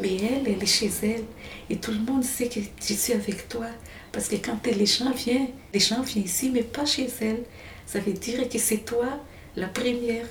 Mais 0.00 0.16
elle, 0.16 0.46
elle 0.46 0.62
est 0.62 0.66
chez 0.66 0.90
elle. 1.02 1.24
Et 1.70 1.76
tout 1.76 1.90
le 1.90 1.98
monde 1.98 2.24
sait 2.24 2.48
que 2.48 2.60
je 2.60 2.94
suis 2.94 3.12
avec 3.12 3.48
toi. 3.48 3.66
Parce 4.12 4.28
que 4.28 4.36
quand 4.36 4.64
les 4.66 4.86
gens 4.86 5.12
viennent, 5.12 5.48
les 5.72 5.80
gens 5.80 6.02
viennent 6.02 6.24
ici, 6.24 6.50
mais 6.52 6.62
pas 6.62 6.86
chez 6.86 7.08
elle. 7.20 7.44
Ça 7.86 8.00
veut 8.00 8.12
dire 8.12 8.48
que 8.48 8.58
c'est 8.58 8.84
toi 8.84 9.08
la 9.56 9.68
première. 9.68 10.26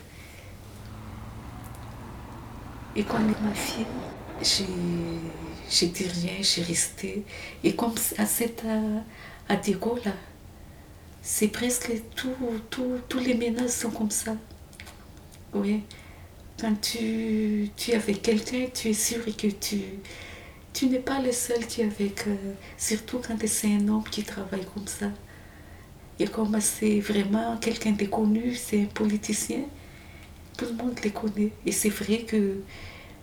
Et 2.95 3.03
quand 3.03 3.19
m'a 3.19 3.53
fille, 3.53 3.86
j'ai 5.69 5.88
dit 5.88 6.07
rien, 6.07 6.41
j'ai 6.41 6.63
resté. 6.63 7.24
Et 7.63 7.75
comme 7.75 7.93
à 8.17 8.25
cette 8.25 8.63
à, 9.50 9.55
Diego, 9.55 10.00
là, 10.03 10.13
c'est 11.21 11.50
presque 11.50 11.91
tous 12.15 13.19
les 13.19 13.36
ménages 13.36 13.69
sont 13.69 13.91
comme 13.91 14.12
ça. 14.12 14.36
Oui. 15.53 15.83
Quand 16.60 16.74
tu, 16.82 17.70
tu 17.76 17.92
es 17.92 17.96
avec 17.96 18.22
quelqu'un, 18.24 18.66
tu 18.74 18.90
es 18.90 18.94
sûr 18.94 19.24
que 19.26 19.48
tu, 19.48 19.80
tu 20.74 20.88
n'es 20.88 21.00
pas 21.00 21.22
le 21.22 21.32
seul 21.32 21.66
qui 21.68 21.82
est 21.82 21.86
avec, 21.86 22.28
euh, 22.28 22.54
surtout 22.78 23.20
quand 23.20 23.38
c'est 23.46 23.74
un 23.74 23.88
homme 23.88 24.04
qui 24.10 24.24
travaille 24.24 24.66
comme 24.74 24.88
ça. 24.88 25.12
Et 26.20 26.26
comme 26.26 26.60
c'est 26.60 27.00
vraiment 27.00 27.58
quelqu'un 27.58 27.92
de 27.92 28.06
connu, 28.06 28.56
c'est 28.56 28.82
un 28.82 28.86
politicien, 28.86 29.66
tout 30.58 30.66
le 30.66 30.74
monde 30.74 30.98
les 31.04 31.12
connaît. 31.12 31.52
Et 31.66 31.72
c'est 31.72 31.90
vrai 31.90 32.20
que 32.20 32.62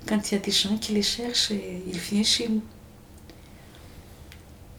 quand 0.07 0.31
il 0.31 0.35
y 0.35 0.39
a 0.39 0.41
des 0.41 0.53
gens 0.53 0.77
qui 0.79 0.93
les 0.93 1.03
cherchent, 1.03 1.51
eh, 1.51 1.83
ils 1.89 1.99
viennent 1.99 2.25
chez 2.25 2.49
nous. 2.49 2.63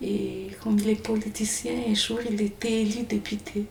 Et 0.02 0.48
comme 0.62 0.80
il 0.80 0.90
est 0.90 0.96
politicien, 0.96 1.74
un 1.90 1.94
jour 1.94 2.20
il 2.30 2.42
était 2.42 2.82
élu 2.84 3.04
député. 3.04 3.66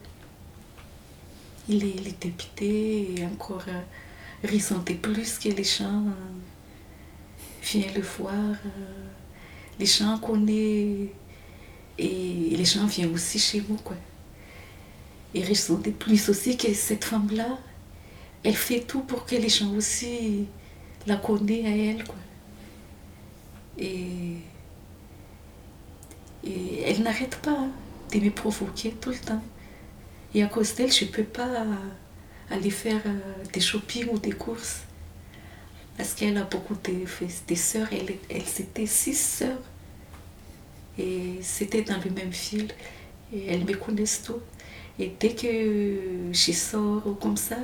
Il 1.68 1.84
est 1.84 1.96
élu 1.96 2.12
député 2.20 3.14
et 3.16 3.24
encore 3.24 3.64
euh, 3.68 3.80
ressentait 4.46 4.94
plus 4.94 5.38
que 5.38 5.48
les 5.48 5.64
euh, 6.08 7.62
viennent 7.62 7.94
le 7.94 8.02
voir. 8.02 8.32
euh, 8.34 9.08
les 9.78 9.86
gens 9.86 10.18
connaissent 10.18 11.08
et 11.98 12.56
les 12.56 12.64
gens 12.64 12.86
viennent 12.86 13.12
aussi 13.14 13.38
chez 13.38 13.62
nous. 13.68 13.76
Quoi. 13.76 13.96
Et 15.34 15.44
ressentait 15.44 15.90
plus 15.90 16.28
aussi 16.28 16.56
que 16.56 16.72
cette 16.74 17.04
femme-là, 17.04 17.58
elle 18.42 18.54
fait 18.54 18.80
tout 18.80 19.00
pour 19.00 19.24
que 19.24 19.34
les 19.36 19.48
gens 19.48 19.72
aussi 19.74 20.46
la 21.06 21.16
connaissent 21.16 21.66
à 21.66 21.70
elle. 21.70 22.04
Quoi. 22.04 22.14
Et, 23.78 24.36
et 26.44 26.82
elle 26.82 27.02
n'arrête 27.02 27.36
pas 27.36 27.66
de 28.12 28.20
me 28.20 28.30
provoquer 28.30 28.92
tout 28.92 29.10
le 29.10 29.18
temps. 29.18 29.42
Et 30.34 30.42
à 30.42 30.46
cause 30.46 30.74
d'elle, 30.74 30.92
je 30.92 31.04
ne 31.04 31.10
peux 31.10 31.24
pas 31.24 31.64
aller 32.50 32.70
faire 32.70 33.00
euh, 33.06 33.18
des 33.52 33.60
shopping 33.60 34.08
ou 34.10 34.18
des 34.18 34.32
courses. 34.32 34.82
Parce 35.96 36.14
qu'elle 36.14 36.36
a 36.36 36.44
beaucoup 36.44 36.74
de, 36.74 37.04
de 37.48 37.54
sœurs. 37.54 37.88
Elle, 37.92 38.16
elle 38.28 38.42
c'était 38.42 38.86
six 38.86 39.14
sœurs. 39.18 39.62
Et 40.98 41.38
c'était 41.42 41.82
dans 41.82 41.98
le 42.04 42.10
même 42.10 42.32
fil. 42.32 42.68
Et 43.32 43.46
elles 43.46 43.64
me 43.64 43.74
connaissent 43.74 44.22
tout. 44.22 44.40
Et 44.98 45.12
dès 45.18 45.34
que 45.34 46.30
je 46.32 46.52
sors 46.52 47.06
ou 47.06 47.14
comme 47.14 47.36
ça, 47.36 47.56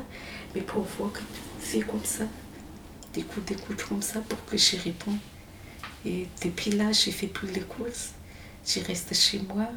me 0.54 0.60
provoque, 0.62 1.18
fais 1.60 1.80
comme 1.80 2.04
ça. 2.04 2.24
Des 3.14 3.22
coups, 3.22 3.46
des 3.46 3.54
coups 3.54 3.84
comme 3.84 4.02
ça 4.02 4.20
pour 4.20 4.44
que 4.46 4.56
je 4.56 4.76
réponds. 4.76 5.18
Et 6.04 6.26
depuis 6.42 6.70
là, 6.72 6.92
je 6.92 7.10
ne 7.10 7.14
fais 7.14 7.26
plus 7.26 7.48
les 7.52 7.60
courses. 7.60 8.12
Je 8.66 8.80
reste 8.80 9.14
chez 9.14 9.40
moi, 9.40 9.68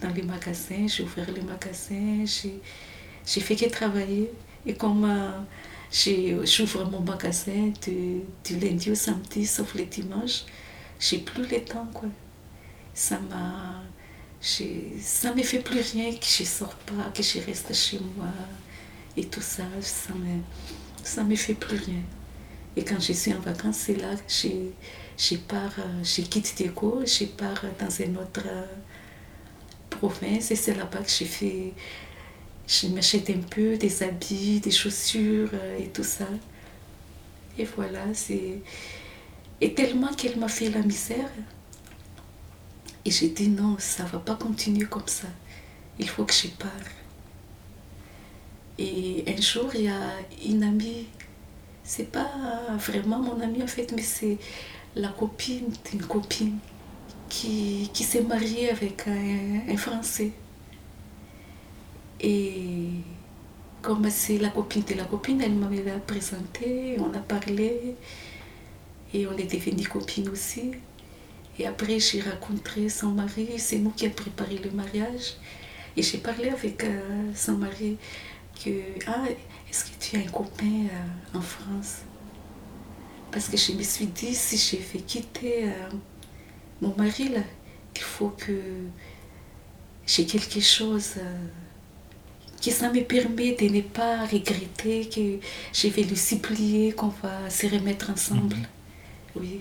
dans 0.00 0.10
les 0.10 0.22
magasins. 0.22 0.86
J'ai 0.86 1.02
ouvert 1.02 1.30
les 1.30 1.42
magasins. 1.42 2.24
J'ai 2.24 2.60
j'ai 3.26 3.40
fait 3.40 3.56
que 3.56 3.68
travailler. 3.68 4.30
Et 4.66 4.74
comme 4.74 5.04
euh, 5.04 6.44
j'ouvre 6.44 6.84
mon 6.90 7.00
magasin 7.00 7.72
du, 7.82 8.20
du 8.44 8.58
lundi 8.58 8.90
au 8.90 8.94
samedi, 8.94 9.46
sauf 9.46 9.74
les 9.74 9.86
dimanches, 9.86 10.44
j'ai 10.98 11.18
plus 11.18 11.46
le 11.46 11.64
temps. 11.64 11.88
Quoi. 11.92 12.08
Ça 12.94 13.18
m'a. 13.18 13.82
Ça 14.42 15.34
me 15.34 15.42
fait 15.42 15.58
plus 15.58 15.80
rien 15.80 16.12
que 16.12 16.24
je 16.24 16.42
ne 16.42 16.48
sors 16.48 16.74
pas, 16.74 17.10
que 17.14 17.22
je 17.22 17.40
reste 17.40 17.74
chez 17.74 18.00
moi 18.16 18.28
et 19.14 19.26
tout 19.26 19.42
ça. 19.42 19.64
Ça 19.82 20.14
me, 20.14 21.24
me 21.28 21.36
fait 21.36 21.54
plus 21.54 21.76
rien. 21.76 22.02
Et 22.76 22.84
quand 22.84 22.98
je 23.00 23.12
suis 23.12 23.34
en 23.34 23.40
vacances, 23.40 23.76
c'est 23.76 23.96
là 23.96 24.14
que 24.14 24.22
je, 24.28 24.48
je 25.18 25.36
pars, 25.36 25.74
euh, 25.78 26.02
je 26.04 26.22
quitte 26.22 26.54
Diego, 26.56 27.02
je 27.04 27.24
pars 27.26 27.62
dans 27.78 27.90
une 27.90 28.16
autre 28.16 28.42
euh, 28.46 28.64
province 29.90 30.50
et 30.50 30.56
c'est 30.56 30.74
là-bas 30.74 31.00
que 31.00 31.10
j'ai 31.10 31.26
fait, 31.26 31.74
je 32.70 32.86
m'achète 32.86 33.28
un 33.30 33.40
peu 33.40 33.76
des 33.76 34.02
habits, 34.04 34.60
des 34.60 34.70
chaussures 34.70 35.50
euh, 35.54 35.78
et 35.78 35.88
tout 35.88 36.04
ça. 36.04 36.28
Et 37.58 37.64
voilà, 37.64 38.04
c'est... 38.14 38.60
Et 39.60 39.74
tellement 39.74 40.12
qu'elle 40.14 40.38
m'a 40.38 40.48
fait 40.48 40.70
la 40.70 40.80
misère, 40.80 41.30
et 43.04 43.10
j'ai 43.10 43.28
dit 43.28 43.48
non, 43.48 43.76
ça 43.78 44.04
va 44.04 44.18
pas 44.18 44.36
continuer 44.36 44.86
comme 44.86 45.06
ça. 45.06 45.28
Il 45.98 46.08
faut 46.08 46.24
que 46.24 46.32
je 46.32 46.48
pars. 46.48 46.70
Et 48.78 49.24
un 49.26 49.40
jour, 49.40 49.70
il 49.74 49.82
y 49.82 49.88
a 49.88 50.12
une 50.46 50.62
amie, 50.62 51.06
c'est 51.82 52.10
pas 52.10 52.30
vraiment 52.78 53.18
mon 53.18 53.40
amie 53.40 53.62
en 53.62 53.66
fait, 53.66 53.92
mais 53.94 54.02
c'est 54.02 54.38
la 54.94 55.08
copine 55.08 55.70
d'une 55.90 56.02
copine 56.02 56.58
qui, 57.28 57.90
qui 57.92 58.04
s'est 58.04 58.22
mariée 58.22 58.70
avec 58.70 59.06
un, 59.08 59.60
un 59.68 59.76
Français. 59.76 60.32
Et 62.22 62.88
comme 63.82 64.10
c'est 64.10 64.38
la 64.38 64.50
copine 64.50 64.82
de 64.84 64.94
la 64.94 65.04
copine, 65.04 65.40
elle 65.40 65.54
m'avait 65.54 65.82
présenté, 66.06 66.96
on 66.98 67.12
a 67.14 67.18
parlé 67.20 67.96
et 69.14 69.26
on 69.26 69.36
est 69.36 69.50
devenus 69.50 69.88
copines 69.88 70.28
aussi. 70.28 70.72
Et 71.58 71.66
après, 71.66 71.98
j'ai 71.98 72.20
rencontré 72.20 72.88
son 72.88 73.08
mari, 73.08 73.58
c'est 73.58 73.78
nous 73.78 73.90
qui 73.90 74.06
avons 74.06 74.14
préparé 74.14 74.58
le 74.58 74.70
mariage. 74.70 75.36
Et 75.96 76.02
j'ai 76.02 76.18
parlé 76.18 76.50
avec 76.50 76.84
euh, 76.84 77.32
son 77.34 77.58
mari 77.58 77.96
que, 78.64 78.70
ah, 79.06 79.24
est-ce 79.68 79.84
que 79.84 79.90
tu 79.98 80.16
as 80.16 80.20
un 80.20 80.30
copain 80.30 80.64
euh, 80.64 81.38
en 81.38 81.40
France? 81.40 82.02
Parce 83.32 83.48
que 83.48 83.56
je 83.56 83.72
me 83.72 83.82
suis 83.82 84.06
dit, 84.06 84.34
si 84.34 84.56
je 84.56 84.76
vais 84.92 85.00
quitter 85.00 85.64
euh, 85.64 85.88
mon 86.80 86.94
mari, 86.96 87.28
là, 87.28 87.40
il 87.96 88.02
faut 88.02 88.30
que 88.30 88.52
j'ai 90.06 90.24
quelque 90.24 90.60
chose 90.60 91.14
que 92.62 92.70
ça 92.70 92.92
me 92.92 93.02
permet 93.02 93.52
de 93.52 93.66
ne 93.68 93.80
pas 93.80 94.24
regretter, 94.26 95.08
que 95.08 95.38
je 95.72 95.88
vais 95.88 96.02
lui 96.02 96.16
supplier 96.16 96.92
qu'on 96.92 97.08
va 97.22 97.48
se 97.48 97.66
remettre 97.66 98.10
ensemble. 98.10 98.56
Oui. 99.34 99.60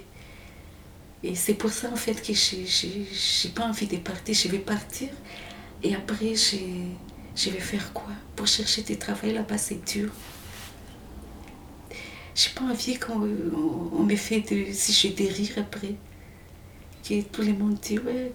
Et 1.23 1.35
c'est 1.35 1.53
pour 1.53 1.71
ça 1.71 1.89
en 1.91 1.95
fait 1.95 2.21
que 2.21 2.33
je 2.33 3.47
n'ai 3.47 3.53
pas 3.53 3.65
envie 3.65 3.87
de 3.87 3.97
partir. 3.97 4.33
Je 4.35 4.47
vais 4.49 4.59
partir 4.59 5.09
et 5.83 5.95
après 5.95 6.35
je, 6.35 6.57
je 7.35 7.49
vais 7.49 7.59
faire 7.59 7.91
quoi? 7.93 8.11
Pour 8.35 8.47
chercher 8.47 8.81
du 8.83 8.97
travail 8.97 9.33
là-bas, 9.33 9.57
c'est 9.57 9.83
dur. 9.85 10.11
J'ai 12.35 12.51
pas 12.51 12.63
envie 12.63 12.97
qu'on 12.97 13.21
on- 13.21 13.91
on 13.99 14.03
me 14.03 14.15
fait 14.15 14.41
de, 14.41 14.71
si 14.71 14.93
j'ai 14.93 15.09
des 15.09 15.27
rires 15.27 15.57
après. 15.57 15.95
Que 17.07 17.21
tout 17.21 17.41
le 17.41 17.53
monde 17.53 17.77
dit, 17.81 17.97
ouais, 17.99 18.31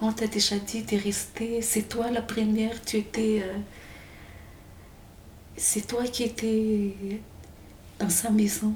on 0.00 0.12
t'a 0.12 0.26
déjà 0.26 0.58
dit 0.58 0.82
de 0.82 0.96
rester, 0.96 1.60
c'est 1.62 1.88
toi 1.88 2.10
la 2.10 2.22
première, 2.22 2.82
tu 2.82 2.96
étais... 2.98 3.42
euh, 3.44 3.58
c'est 5.56 5.86
toi 5.86 6.04
qui 6.04 6.24
étais 6.24 6.94
dans 7.98 8.10
sa 8.10 8.30
maison, 8.30 8.74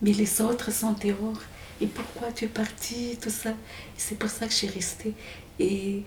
mais 0.00 0.12
les 0.12 0.40
autres 0.40 0.72
sont 0.72 0.92
dehors. 0.92 1.42
Et 1.80 1.86
pourquoi 1.86 2.30
tu 2.32 2.44
es 2.44 2.48
parti, 2.48 3.18
tout 3.20 3.30
ça? 3.30 3.52
C'est 3.96 4.16
pour 4.16 4.30
ça 4.30 4.46
que 4.46 4.54
j'ai 4.54 4.68
resté. 4.68 5.12
Et 5.58 6.02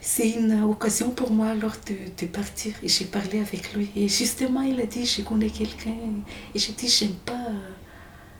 c'est 0.00 0.30
une 0.30 0.62
occasion 0.64 1.10
pour 1.10 1.30
moi 1.30 1.48
alors 1.48 1.76
de, 1.86 1.96
de 2.18 2.26
partir. 2.26 2.74
Et 2.82 2.88
j'ai 2.88 3.04
parlé 3.04 3.40
avec 3.40 3.74
lui. 3.74 3.90
Et 3.94 4.08
justement, 4.08 4.62
il 4.62 4.80
a 4.80 4.86
dit, 4.86 5.04
je 5.04 5.22
connais 5.22 5.50
quelqu'un. 5.50 5.94
Et 6.54 6.58
j'ai 6.58 6.72
dit, 6.72 6.88
j'aime 6.88 7.18
pas 7.26 7.48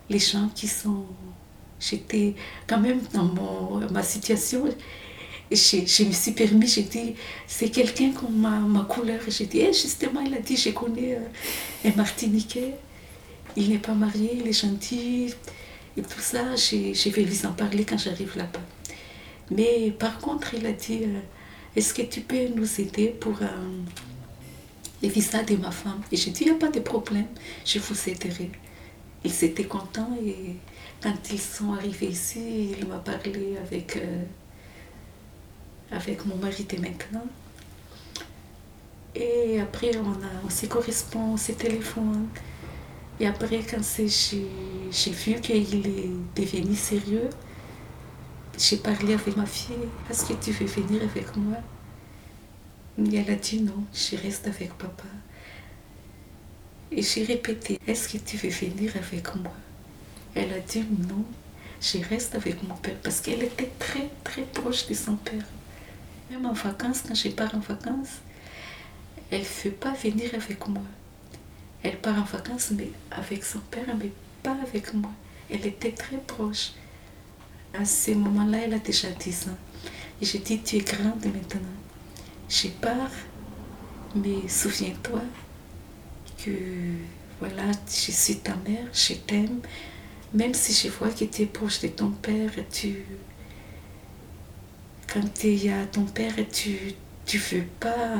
les 0.08 0.18
gens 0.18 0.48
qui 0.54 0.66
sont... 0.66 1.04
J'étais 1.88 2.34
quand 2.66 2.80
même 2.80 3.00
dans 3.12 3.24
mon, 3.24 3.80
ma 3.90 4.02
situation. 4.02 4.64
Je, 5.50 5.76
je 5.86 6.04
me 6.04 6.12
suis 6.12 6.32
permis, 6.32 6.66
j'ai 6.66 6.82
dit, 6.82 7.14
c'est 7.46 7.68
quelqu'un 7.68 8.10
comme 8.12 8.36
ma, 8.36 8.58
ma 8.60 8.84
couleur. 8.84 9.20
J'ai 9.28 9.46
dit, 9.46 9.60
eh, 9.60 9.72
justement, 9.72 10.20
il 10.20 10.34
a 10.34 10.40
dit, 10.40 10.56
je 10.56 10.70
connais 10.70 11.16
euh, 11.16 11.88
un 11.88 11.94
Martiniquais. 11.96 12.74
Il 13.56 13.68
n'est 13.70 13.78
pas 13.78 13.94
marié, 13.94 14.38
il 14.40 14.48
est 14.48 14.60
gentil. 14.60 15.34
Et 15.96 16.02
tout 16.02 16.20
ça, 16.20 16.56
je, 16.56 17.08
vais 17.10 17.22
lui 17.22 17.46
en 17.46 17.52
parler 17.52 17.84
quand 17.84 17.98
j'arrive 17.98 18.36
là-bas. 18.36 18.60
Mais 19.50 19.92
par 19.96 20.18
contre, 20.18 20.54
il 20.54 20.66
a 20.66 20.72
dit, 20.72 21.00
euh, 21.04 21.20
est-ce 21.76 21.92
que 21.94 22.02
tu 22.02 22.22
peux 22.22 22.48
nous 22.48 22.80
aider 22.80 23.08
pour 23.08 23.40
euh, 23.42 23.46
les 25.02 25.08
visas 25.08 25.42
de 25.42 25.56
ma 25.56 25.70
femme? 25.70 26.00
Et 26.10 26.16
j'ai 26.16 26.30
dit, 26.30 26.44
il 26.44 26.50
n'y 26.50 26.56
a 26.56 26.58
pas 26.58 26.70
de 26.70 26.80
problème, 26.80 27.26
je 27.64 27.78
vous 27.78 28.08
aiderai. 28.08 28.50
Ils 29.24 29.44
étaient 29.44 29.64
contents 29.64 30.16
et 30.24 30.56
quand 31.04 31.30
ils 31.30 31.38
sont 31.38 31.74
arrivés 31.74 32.06
ici, 32.06 32.70
il 32.78 32.86
m'a 32.86 32.96
parlé 32.96 33.58
avec, 33.58 33.98
euh, 33.98 34.24
avec 35.90 36.24
mon 36.24 36.36
mari 36.36 36.64
de 36.64 36.80
maintenant. 36.80 37.26
Et 39.14 39.60
après, 39.60 39.90
on, 39.98 40.46
on 40.46 40.48
se 40.48 40.64
correspond, 40.64 41.34
on 41.34 41.36
se 41.36 41.52
téléphone. 41.52 42.26
Et 43.20 43.26
après, 43.26 43.60
quand 43.70 43.82
j'ai 43.82 45.10
vu 45.10 45.40
qu'il 45.42 45.86
est 45.86 46.10
devenu 46.34 46.74
sérieux, 46.74 47.28
j'ai 48.58 48.78
parlé 48.78 49.12
avec 49.12 49.36
ma 49.36 49.44
fille, 49.44 49.76
est-ce 50.10 50.24
que 50.24 50.32
tu 50.42 50.52
veux 50.52 50.66
venir 50.66 51.02
avec 51.02 51.36
moi? 51.36 51.58
Elle 52.96 53.30
a 53.30 53.34
dit 53.36 53.60
non, 53.60 53.84
je 53.92 54.16
reste 54.16 54.46
avec 54.46 54.72
papa. 54.78 55.04
Et 56.90 57.02
j'ai 57.02 57.24
répété, 57.24 57.78
est-ce 57.86 58.08
que 58.08 58.16
tu 58.16 58.38
veux 58.38 58.48
venir 58.48 58.96
avec 58.96 59.34
moi? 59.36 59.52
Elle 60.34 60.52
a 60.52 60.60
dit 60.60 60.84
non, 61.08 61.24
je 61.80 61.98
reste 61.98 62.34
avec 62.34 62.62
mon 62.66 62.74
père 62.76 62.96
parce 63.02 63.20
qu'elle 63.20 63.42
était 63.42 63.70
très 63.78 64.10
très 64.24 64.42
proche 64.42 64.86
de 64.86 64.94
son 64.94 65.16
père. 65.16 65.44
Même 66.30 66.46
en 66.46 66.52
vacances, 66.52 67.02
quand 67.06 67.14
je 67.14 67.28
pars 67.28 67.54
en 67.54 67.60
vacances, 67.60 68.20
elle 69.30 69.40
ne 69.40 69.64
veut 69.64 69.70
pas 69.70 69.92
venir 69.92 70.30
avec 70.34 70.66
moi. 70.68 70.82
Elle 71.82 71.98
part 71.98 72.18
en 72.18 72.24
vacances 72.24 72.72
mais 72.76 72.90
avec 73.10 73.44
son 73.44 73.60
père, 73.70 73.94
mais 73.98 74.10
pas 74.42 74.56
avec 74.62 74.92
moi. 74.94 75.10
Elle 75.50 75.66
était 75.66 75.92
très 75.92 76.16
proche. 76.16 76.72
À 77.78 77.84
ce 77.84 78.12
moment-là, 78.12 78.58
elle 78.64 78.74
a 78.74 78.78
déjà 78.78 79.10
10 79.10 79.48
ans. 79.48 79.58
Et 80.22 80.24
j'ai 80.24 80.38
dit, 80.38 80.60
tu 80.62 80.76
es 80.76 80.80
grande 80.80 81.24
maintenant. 81.24 81.74
Je 82.48 82.68
pars, 82.68 83.10
mais 84.14 84.48
souviens-toi 84.48 85.20
que 86.44 86.50
voilà, 87.40 87.64
je 87.86 88.12
suis 88.12 88.36
ta 88.36 88.54
mère, 88.56 88.86
je 88.92 89.14
t'aime. 89.14 89.60
Même 90.34 90.52
si 90.54 90.72
je 90.72 90.92
vois 90.92 91.10
que 91.10 91.24
tu 91.24 91.42
es 91.42 91.46
proche 91.46 91.80
de 91.80 91.88
ton 91.88 92.10
père, 92.10 92.50
tu... 92.70 93.04
quand 95.12 95.32
tu 95.32 95.54
es 95.54 95.72
à 95.72 95.86
ton 95.86 96.04
père, 96.04 96.34
tu 96.52 96.94
tu 97.26 97.38
veux 97.38 97.64
pas 97.80 98.18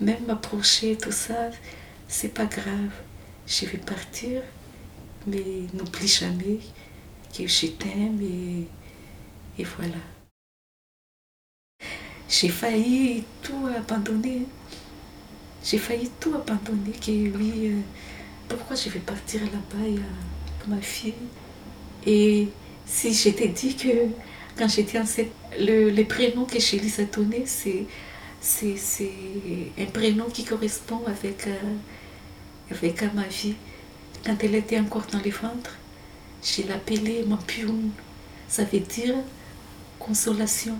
même 0.00 0.26
m'approcher, 0.26 0.96
tout 0.96 1.12
ça, 1.12 1.50
c'est 2.08 2.34
pas 2.34 2.46
grave. 2.46 2.90
Je 3.46 3.66
vais 3.66 3.78
partir, 3.78 4.42
mais 5.26 5.66
n'oublie 5.72 6.08
jamais 6.08 6.58
que 7.36 7.46
je 7.46 7.66
t'aime 7.66 8.20
et, 8.20 8.66
et 9.60 9.64
voilà. 9.64 10.02
J'ai 12.28 12.48
failli 12.48 13.24
tout 13.42 13.68
abandonner. 13.76 14.46
J'ai 15.62 15.78
failli 15.78 16.10
tout 16.18 16.34
abandonner. 16.34 16.92
Que 16.92 17.36
oui, 17.36 17.68
euh, 17.68 17.80
pourquoi 18.48 18.74
je 18.74 18.88
vais 18.88 19.00
partir 19.00 19.42
là-bas 19.42 19.84
a 19.84 20.33
ma 20.68 20.80
fille. 20.80 21.14
Et 22.06 22.48
si 22.86 23.12
je 23.14 23.30
t'ai 23.30 23.48
dit 23.48 23.76
que 23.76 23.88
quand 24.56 24.68
j'étais 24.68 24.98
enceinte, 24.98 25.28
le, 25.58 25.90
le 25.90 26.04
prénom 26.04 26.44
que 26.44 26.58
lui 26.76 26.92
ai 26.98 27.06
donné, 27.06 27.44
c'est, 27.46 27.86
c'est, 28.40 28.76
un 29.78 29.86
prénom 29.86 30.26
qui 30.26 30.44
correspond 30.44 31.00
avec, 31.06 31.46
euh, 31.46 31.74
avec 32.70 33.02
euh, 33.02 33.08
ma 33.14 33.26
vie. 33.26 33.54
Quand 34.24 34.36
elle 34.42 34.54
était 34.54 34.78
encore 34.80 35.06
dans 35.12 35.20
le 35.20 35.30
ventre, 35.30 35.76
je 36.42 36.62
l'appelais 36.68 37.24
Mampioun. 37.26 37.90
Ça 38.48 38.64
veut 38.64 38.80
dire 38.80 39.14
consolation. 39.98 40.78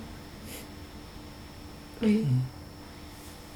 Oui. 2.03 2.25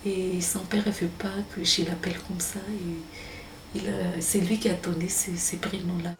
Et 0.06 0.40
son 0.40 0.60
père 0.60 0.86
ne 0.86 0.92
veut 0.92 1.08
pas 1.18 1.34
que 1.54 1.64
je 1.64 1.82
l'appelle 1.84 2.18
comme 2.26 2.40
ça. 2.40 2.60
Et 2.60 2.84
a- 2.84 3.37
c'est 4.20 4.40
lui 4.40 4.58
qui 4.58 4.68
a 4.68 4.74
donné 4.74 5.08
ces, 5.08 5.36
ces 5.36 5.58
prénoms-là. 5.58 6.14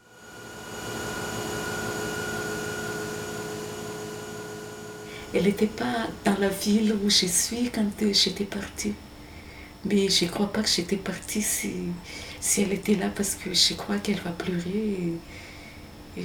Elle 5.32 5.44
n'était 5.44 5.66
pas 5.66 6.08
dans 6.24 6.36
la 6.38 6.48
ville 6.48 6.94
où 7.02 7.10
je 7.10 7.26
suis 7.26 7.70
quand 7.70 8.02
euh, 8.02 8.12
j'étais 8.12 8.44
partie. 8.46 8.94
Mais 9.84 10.08
je 10.08 10.24
ne 10.24 10.30
crois 10.30 10.52
pas 10.52 10.62
que 10.62 10.68
j'étais 10.68 10.96
partie 10.96 11.42
si, 11.42 11.94
si 12.40 12.62
elle 12.62 12.72
était 12.72 12.94
là 12.96 13.10
parce 13.10 13.34
que 13.36 13.54
je 13.54 13.74
crois 13.74 13.98
qu'elle 14.00 14.20
va 14.20 14.32
pleurer. 14.32 15.20
Et, 16.16 16.20
et 16.20 16.24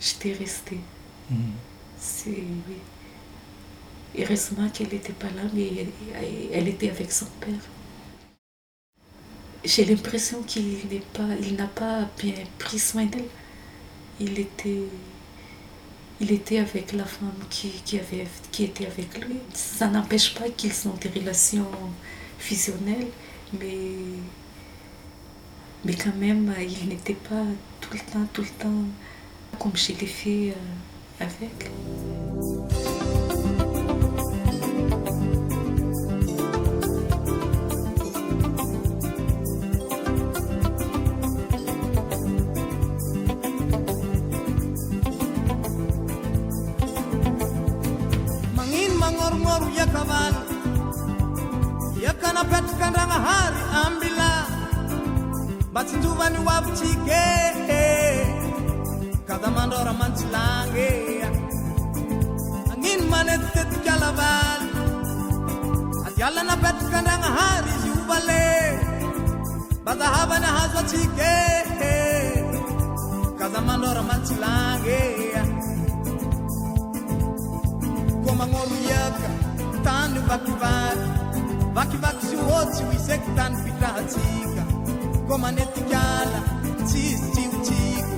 j'étais 0.00 0.32
restée. 0.32 0.86
C'est, 1.96 2.30
oui. 2.68 2.86
Heureusement 4.14 4.70
qu'elle 4.70 4.88
n'était 4.90 5.12
pas 5.12 5.30
là, 5.30 5.42
mais 5.52 5.68
elle, 5.76 5.92
elle 6.52 6.68
était 6.68 6.90
avec 6.90 7.12
son 7.12 7.26
père. 7.40 7.70
J'ai 9.64 9.84
l'impression 9.84 10.42
qu'il 10.42 10.86
n'est 10.90 11.02
pas, 11.12 11.28
il 11.42 11.54
n'a 11.56 11.66
pas 11.66 12.08
bien 12.18 12.34
pris 12.58 12.78
soin 12.78 13.04
d'elle. 13.06 13.28
Il 14.18 14.38
était, 14.38 14.82
il 16.20 16.32
était 16.32 16.58
avec 16.58 16.92
la 16.92 17.04
femme 17.04 17.32
qui, 17.50 17.70
qui, 17.84 17.98
avait, 17.98 18.26
qui 18.52 18.64
était 18.64 18.86
avec 18.86 19.18
lui. 19.26 19.36
Ça 19.54 19.88
n'empêche 19.88 20.34
pas 20.34 20.48
qu'ils 20.50 20.72
ont 20.88 20.94
des 21.00 21.08
relations 21.20 21.66
fusionnelles, 22.38 23.08
mais, 23.58 23.92
mais 25.84 25.94
quand 25.94 26.16
même, 26.16 26.54
il 26.60 26.88
n'était 26.88 27.14
pas 27.14 27.44
tout 27.80 27.92
le 27.92 28.00
temps, 28.00 28.26
tout 28.32 28.42
le 28.42 28.48
temps 28.48 28.84
comme 29.58 29.76
je 29.76 29.92
l'ai 29.92 30.06
fait 30.06 30.50
euh, 30.50 31.24
avec. 31.24 31.70
andragnahary 52.90 53.62
ambila. 53.84 54.30
Mba 55.70 55.80
tsinjovany 55.84 56.36
ho 56.42 56.50
avitsike 56.56 57.24
kada 59.28 59.48
mandrora 59.56 59.92
mantsilange. 60.00 60.90
Agnino 62.72 63.04
manetitetika 63.12 63.94
lavaly 64.02 64.68
adiala 66.06 66.42
napetraka 66.48 66.98
andragnahary 67.00 67.70
izy 67.76 67.90
ovale 68.00 68.44
mba 69.82 69.92
zahavany 70.00 70.46
ahazo 70.50 70.78
atsike 70.82 71.34
kada 73.38 73.60
mandrora 73.66 74.02
mantsilange. 74.08 75.00
Ko 78.24 78.30
magnoro 78.38 78.76
iaka 78.88 79.28
tany 79.84 80.18
vakivaky 80.28 81.20
vakiva 81.74 82.09
otsy 82.58 82.82
ho 82.84 82.92
izaiky 82.98 83.30
tany 83.36 83.56
fitrahatsika 83.64 84.62
ko 85.28 85.34
manetikala 85.42 86.40
tsisy 86.86 87.24
tsikotsiko 87.32 88.16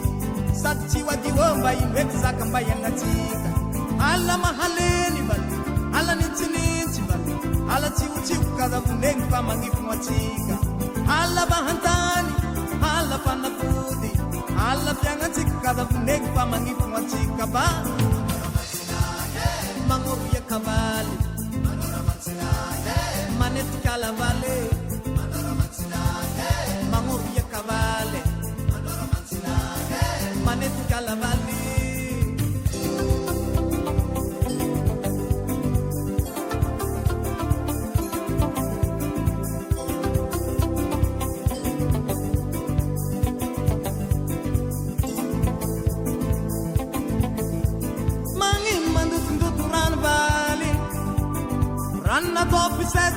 sady 0.62 0.84
tsy 0.90 0.98
ho 1.04 1.10
adio 1.14 1.46
mba 1.58 1.70
indraiky 1.82 2.16
zaka 2.24 2.44
mba 2.44 2.58
iagnatsika 2.68 3.50
alina 4.08 4.34
mahaleny 4.44 5.20
valo 5.28 5.56
ala 5.98 6.12
nintsinitsy 6.20 7.02
ala 7.74 7.88
tsikotsiko 7.96 8.48
kazavonegny 8.58 9.22
fa 9.30 9.38
magnifogno 9.48 9.92
atsika 9.96 10.56
alina 11.16 11.42
vahantany 11.50 12.28
ala 12.92 13.16
fanafody 13.24 14.10
alina 14.66 14.92
fiagnatsika 15.00 15.54
kazavonegny 15.64 16.26
fa 16.34 16.42
magnifogno 16.52 16.96
atsika 17.02 17.46
ba. 17.54 17.66
Magnoroiakaba 19.88 20.91
carnaval 23.92 24.40
vale. 24.40 24.61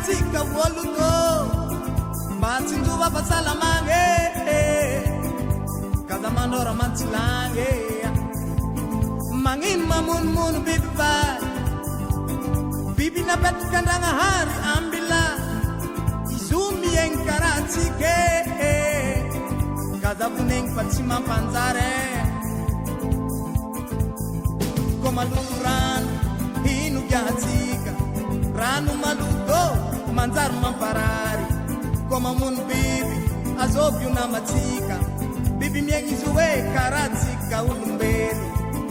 tsika 0.06 0.42
olonô 0.64 1.14
matsindrova 2.42 3.08
fahasalamagne 3.16 4.06
kaza 6.10 6.30
manora 6.38 6.74
mantsilagne 6.80 7.70
magnino 9.46 9.86
mamonomono 9.92 10.60
biby 10.68 10.90
ba 11.00 11.14
biby 12.98 13.22
napetaka 13.30 13.78
andragnahary 13.82 14.56
ambila. 14.76 15.24
Izo 16.36 16.62
miegny 16.82 17.16
karahatsika 17.28 18.16
kaza 20.04 20.26
vonegny 20.34 20.70
fa 20.76 20.84
tsy 20.92 21.02
mampanjare 21.10 21.94
ko 25.02 25.08
malo 25.18 25.42
rano 25.66 26.14
hino 26.64 27.00
kiahatsika 27.10 27.92
rano 28.60 28.94
maloko 29.04 29.75
manjary 30.16 30.56
mamparary. 30.64 31.46
Ko 32.10 32.16
mamono 32.20 32.64
biby 32.70 33.18
azovy 33.60 34.04
io 34.04 34.10
namatsika. 34.16 34.98
Biby 35.60 35.82
miaigny 35.82 36.12
izy 36.16 36.26
hoe 36.26 36.50
karahatsika 36.74 37.58
olombelo. 37.70 38.46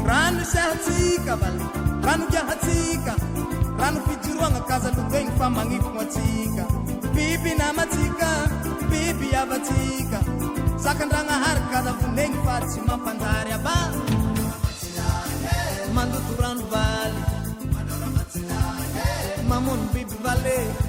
Rano 0.04 0.40
isahatsika 0.44 1.32
val 1.40 1.56
rano 2.04 2.24
kiahatsika 2.28 3.14
rano 3.80 3.98
fijoroagnakazalogegny 4.06 5.30
fa 5.38 5.46
magnifogno 5.56 6.00
atsika 6.04 6.64
biby 7.14 7.52
namatsika 7.56 8.28
biby 8.90 9.28
avatsika. 9.42 10.18
Zakandragnahary 10.84 11.62
kazavonegny 11.72 12.36
fa 12.44 12.54
tsy 12.68 12.80
mampanjary 12.88 13.52
aba. 13.56 13.76
Mandoto 15.94 16.32
rano 16.42 16.64
valy 16.72 17.20
mamono 19.48 19.84
biby 19.92 20.16
vale. 20.24 20.83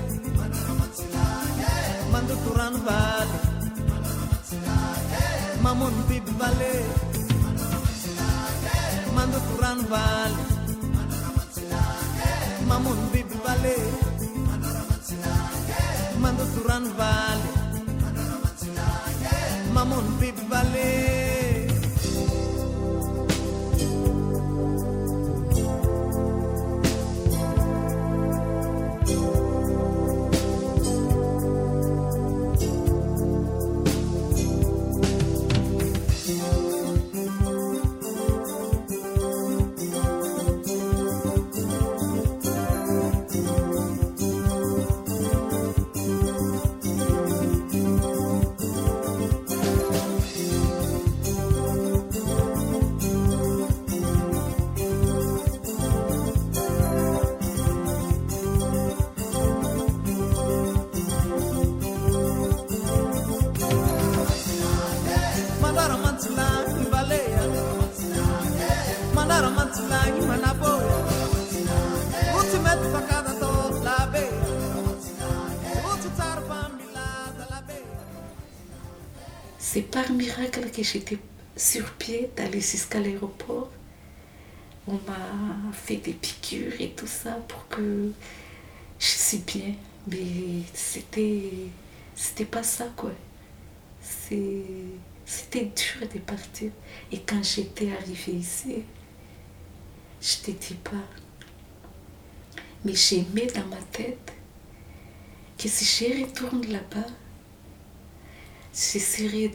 turan 2.46 2.76
bal 2.86 3.30
mamun 5.66 5.96
bib 6.08 6.26
bale 6.40 6.76
mando 9.16 9.40
turan 9.50 9.80
bal 9.92 10.34
mamun 12.70 13.00
bib 13.14 13.30
bale 13.44 13.78
mandu 16.22 16.46
turan 16.54 16.86
bal 16.98 17.40
mamun 19.76 20.06
bib 20.22 20.38
bale 20.50 21.25
C'est 79.76 79.82
par 79.82 80.10
miracle 80.10 80.72
que 80.72 80.82
j'étais 80.82 81.18
sur 81.58 81.92
pied 81.96 82.30
d'aller 82.38 82.62
jusqu'à 82.62 82.98
l'aéroport. 82.98 83.70
On 84.88 84.94
m'a 84.94 85.74
fait 85.74 85.98
des 85.98 86.14
piqûres 86.14 86.80
et 86.80 86.92
tout 86.92 87.08
ça 87.08 87.32
pour 87.46 87.68
que 87.68 88.10
je 88.98 89.06
suis 89.06 89.40
bien. 89.40 89.74
Mais 90.08 90.62
c'était 90.74 91.52
c'était 92.16 92.46
pas 92.46 92.64
ça 92.64 92.86
quoi. 92.96 93.12
C'était 94.02 95.66
dur 95.66 96.08
de 96.14 96.20
partir. 96.20 96.72
Et 97.12 97.20
quand 97.20 97.44
j'étais 97.44 97.92
arrivée 97.92 98.32
ici, 98.32 98.78
je 100.22 100.38
te 100.38 100.52
dis 100.52 100.76
pas. 100.76 101.06
Mais 102.86 102.94
j'ai 102.94 103.26
mis 103.34 103.48
dans 103.48 103.68
ma 103.68 103.82
tête 103.92 104.32
que 105.58 105.68
si 105.68 105.84
je 105.84 106.24
retourne 106.24 106.66
là-bas, 106.68 107.08
je 108.74 109.00
serai, 109.00 109.52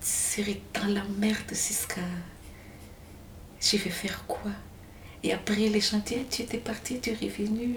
serai 0.00 0.62
dans 0.74 0.86
la 0.86 1.04
merde 1.04 1.50
jusqu'à. 1.50 2.02
Je 3.60 3.76
vais 3.76 3.90
faire 3.90 4.24
quoi? 4.26 4.50
Et 5.22 5.32
après, 5.32 5.68
les 5.68 5.82
Ah, 5.94 6.00
Tu 6.30 6.42
étais 6.42 6.58
parti, 6.58 7.00
tu 7.00 7.10
es 7.10 7.14
revenu. 7.14 7.76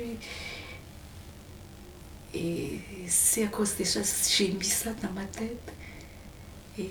Et 2.34 2.80
c'est 3.08 3.44
à 3.44 3.48
cause 3.48 3.76
de 3.78 3.84
ça, 3.84 4.02
j'ai 4.36 4.50
mis 4.50 4.64
ça 4.66 4.92
dans 4.94 5.12
ma 5.12 5.26
tête. 5.26 5.72
Et, 6.78 6.88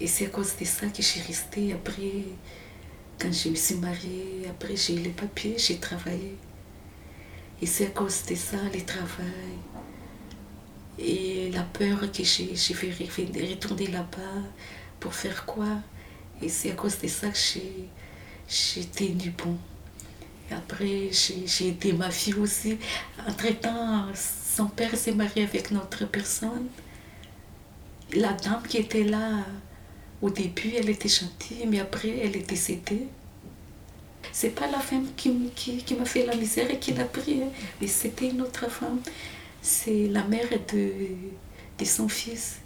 et 0.00 0.06
c'est 0.06 0.26
à 0.26 0.30
cause 0.30 0.56
de 0.56 0.64
ça 0.64 0.86
que 0.88 1.02
j'ai 1.02 1.20
resté. 1.20 1.72
Après, 1.72 2.24
quand 3.18 3.32
je 3.32 3.48
me 3.50 3.54
suis 3.56 3.76
mariée, 3.76 4.46
après 4.50 4.76
j'ai 4.76 4.96
eu 4.96 5.00
les 5.00 5.10
papiers, 5.10 5.56
j'ai 5.58 5.78
travaillé. 5.78 6.36
Et 7.62 7.66
c'est 7.66 7.86
à 7.86 7.90
cause 7.90 8.24
de 8.26 8.34
ça, 8.34 8.58
le 8.72 8.84
travail. 8.84 9.58
Et 10.98 11.50
la 11.52 11.62
peur 11.62 12.00
que 12.12 12.22
j'ai, 12.22 12.54
revenir- 12.54 13.50
retourner 13.50 13.86
là-bas 13.88 14.42
pour 15.00 15.14
faire 15.14 15.44
quoi? 15.44 15.66
Et 16.42 16.48
c'est 16.48 16.72
à 16.72 16.74
cause 16.74 16.98
de 16.98 17.08
ça 17.08 17.28
que 17.30 17.36
j'ai, 17.38 17.88
j'ai 18.48 18.84
tenu 18.86 19.30
bon. 19.30 19.56
Et 20.50 20.54
après, 20.54 21.10
j'ai, 21.10 21.68
aidé 21.68 21.92
ma 21.92 22.10
fille 22.10 22.34
aussi. 22.34 22.78
Entre-temps, 23.26 24.06
son 24.14 24.66
père 24.66 24.96
s'est 24.96 25.12
marié 25.14 25.44
avec 25.44 25.70
notre 25.70 26.06
personne. 26.06 26.68
La 28.12 28.32
dame 28.32 28.62
qui 28.68 28.76
était 28.78 29.04
là, 29.04 29.44
au 30.22 30.30
début, 30.30 30.72
elle 30.76 30.90
était 30.90 31.08
gentille, 31.08 31.66
mais 31.66 31.80
après, 31.80 32.18
elle 32.18 32.36
est 32.36 32.48
décédée. 32.48 33.08
C'est 34.32 34.50
pas 34.50 34.66
la 34.66 34.80
femme 34.80 35.06
qui, 35.16 35.32
qui, 35.54 35.78
qui 35.78 35.94
m'a 35.94 36.04
fait 36.04 36.26
la 36.26 36.34
misère 36.34 36.70
et 36.70 36.78
qui 36.78 36.92
l'a 36.92 37.04
pris, 37.04 37.42
hein, 37.42 37.48
mais 37.80 37.86
c'était 37.86 38.28
une 38.30 38.42
autre 38.42 38.68
femme. 38.70 39.00
C'est 39.66 40.08
la 40.08 40.22
mère 40.24 40.50
de, 40.74 40.92
de 41.78 41.84
son 41.86 42.06
fils. 42.06 42.56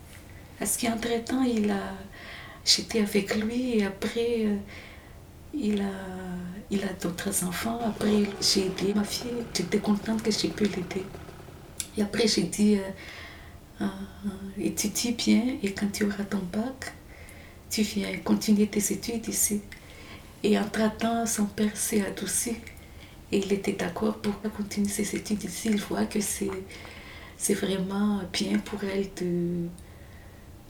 Parce 0.58 0.76
qu'entre-temps, 0.76 1.44
il 1.44 1.70
a, 1.70 1.94
j'étais 2.64 3.02
avec 3.02 3.37
lui 3.37 3.78
et 3.78 3.84
après, 3.84 4.46
euh, 4.46 4.56
il 5.54 5.80
a, 5.80 5.94
il 6.72 6.82
a 6.82 6.92
d'autres 7.00 7.44
enfants. 7.44 7.78
Après, 7.87 8.24
j'ai 8.40 8.66
aidé 8.66 8.94
ma 8.94 9.04
fille. 9.04 9.44
J'étais 9.54 9.78
contente 9.78 10.24
que 10.24 10.32
j'ai 10.32 10.48
pu 10.48 10.64
l'aider. 10.64 11.04
Et 11.96 12.02
après, 12.02 12.26
j'ai 12.26 12.42
dit, 12.42 12.78
euh, 12.78 12.90
ah, 13.80 13.94
étudie 14.61 15.12
bien 15.12 15.56
et 15.62 15.72
quand 15.72 15.92
tu 15.92 16.02
auras 16.02 16.24
ton 16.24 16.42
bac, 16.52 16.94
tu 17.70 17.82
viens 17.82 18.08
continuer 18.24 18.66
tes 18.66 18.92
études 18.92 19.28
ici. 19.28 19.61
Et 20.42 20.58
entre-temps, 20.58 21.26
son 21.26 21.44
père 21.46 21.76
s'est 21.76 22.04
adouci 22.04 22.56
et 23.30 23.38
il 23.38 23.52
était 23.52 23.72
d'accord 23.72 24.18
pour 24.18 24.40
continuer 24.56 24.88
ses 24.88 25.16
études 25.16 25.44
ici. 25.44 25.68
Il 25.70 25.80
voit 25.80 26.06
que 26.06 26.20
c'est, 26.20 26.50
vraiment 27.54 28.22
bien 28.32 28.58
pour 28.58 28.82
elle 28.84 29.08
de, 29.20 29.66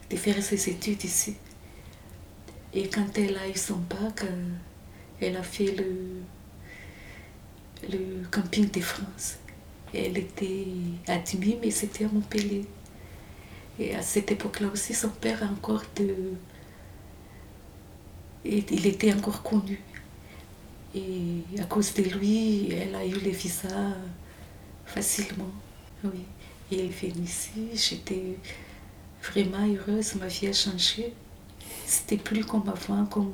de 0.09 0.15
faire 0.17 0.41
ses 0.43 0.69
études 0.69 1.03
ici. 1.03 1.35
Et 2.73 2.87
quand 2.89 3.17
elle 3.17 3.37
a 3.37 3.47
eu 3.47 3.55
son 3.55 3.77
bac, 3.77 4.23
euh, 4.23 4.49
elle 5.21 5.37
a 5.37 5.43
fait 5.43 5.73
le, 5.75 6.21
le 7.89 8.25
camping 8.29 8.69
de 8.69 8.81
France. 8.81 9.37
Elle 9.93 10.17
était 10.17 10.67
Dimi, 11.25 11.57
mais 11.61 11.71
c'était 11.71 12.05
à 12.05 12.09
Montpellier. 12.09 12.65
Et 13.79 13.95
à 13.95 14.01
cette 14.01 14.31
époque-là 14.31 14.67
aussi, 14.67 14.93
son 14.93 15.09
père 15.09 15.41
encore 15.49 15.83
de... 15.95 16.33
il 18.45 18.85
était 18.85 19.13
encore 19.13 19.41
connu. 19.41 19.79
Et 20.95 21.43
à 21.59 21.65
cause 21.65 21.93
de 21.93 22.03
lui, 22.03 22.71
elle 22.71 22.95
a 22.95 23.05
eu 23.05 23.13
le 23.13 23.29
visa 23.29 23.69
facilement. 24.85 25.51
Oui. 26.03 26.25
Et 26.71 26.79
elle 26.85 26.89
venue 26.91 27.25
ici, 27.25 27.51
j'étais 27.73 28.37
vraiment 29.23 29.65
heureuse, 29.67 30.15
ma 30.15 30.27
vie 30.27 30.47
a 30.47 30.53
changé. 30.53 31.13
C'était 31.85 32.17
plus 32.17 32.43
comme 32.45 32.67
avant, 32.69 33.05
comme. 33.05 33.33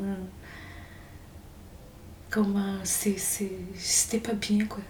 Comme. 2.29 2.61
C'était 2.83 4.19
pas 4.19 4.33
bien, 4.33 4.65
quoi. 4.65 4.83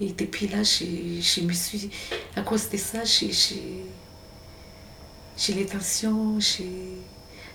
Et 0.00 0.12
depuis 0.12 0.46
là, 0.48 0.62
j'ai- 0.62 1.20
je 1.22 1.40
me 1.42 1.52
suis. 1.52 1.90
À 2.34 2.42
cause 2.42 2.68
de 2.70 2.76
ça, 2.76 3.04
j'ai- 3.04 3.84
J'ai 5.38 5.52
les 5.52 5.66
tensions, 5.66 6.40
j'ai. 6.40 6.96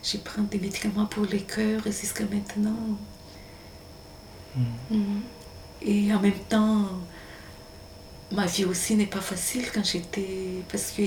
Je 0.03 0.17
prends 0.17 0.43
des 0.43 0.59
médicaments 0.59 1.05
pour 1.05 1.23
le 1.25 1.39
cœur 1.39 1.83
jusqu'à 1.85 2.25
maintenant. 2.25 2.97
Mhm. 4.55 5.21
Et 5.83 6.13
en 6.13 6.19
même 6.19 6.39
temps, 6.49 6.87
ma 8.31 8.45
vie 8.45 8.65
aussi 8.65 8.95
n'est 8.95 9.07
pas 9.07 9.21
facile 9.21 9.65
quand 9.73 9.83
j'étais. 9.85 10.63
Parce 10.69 10.91
que 10.91 11.03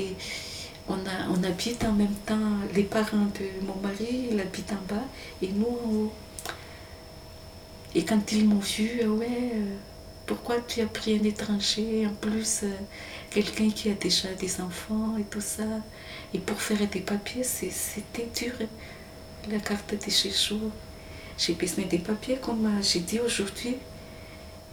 on, 0.88 0.94
a, 0.94 1.28
on 1.30 1.42
habite 1.44 1.85
en 1.85 1.92
même 1.92 2.14
temps, 2.26 2.59
les 2.74 2.85
parents 2.85 3.26
de 3.38 3.66
mon 3.66 3.76
mari, 3.76 4.28
ils 4.30 4.40
habitent 4.40 4.72
en 4.72 4.94
bas 4.94 5.04
et 5.42 5.48
nous 5.52 5.66
en 5.66 5.90
haut. 5.92 6.12
Et 7.94 8.04
quand 8.04 8.33
ils 8.33 8.46
m'ont 8.48 8.59
vu, 8.59 9.00
euh, 9.02 9.09
ouais, 9.09 9.52
euh, 9.54 9.76
pourquoi 10.26 10.61
tu 10.61 10.80
as 10.80 10.87
pris 10.87 11.16
un 11.18 11.22
étranger, 11.24 12.07
en 12.07 12.14
plus 12.14 12.62
euh, 12.64 12.70
quelqu'un 13.30 13.70
qui 13.70 13.90
a 13.90 13.94
déjà 13.94 14.33
des 14.35 14.61
enfants 14.61 15.16
et 15.18 15.24
tout 15.24 15.40
ça? 15.40 15.64
Et 16.35 16.38
pour 16.38 16.61
faire 16.61 16.87
des 16.88 17.01
papiers, 17.01 17.44
c'était 17.44 18.29
dur. 18.35 18.53
hein. 18.61 18.66
La 19.51 19.61
carte 19.61 19.94
de 19.94 20.11
séjour. 20.11 20.70
J'ai 21.38 21.55
besoin 21.55 21.85
des 21.85 21.99
papiers, 21.99 22.37
comme 22.37 22.81
j'ai 22.83 23.01
dit 23.01 23.20
aujourd'hui. 23.20 23.77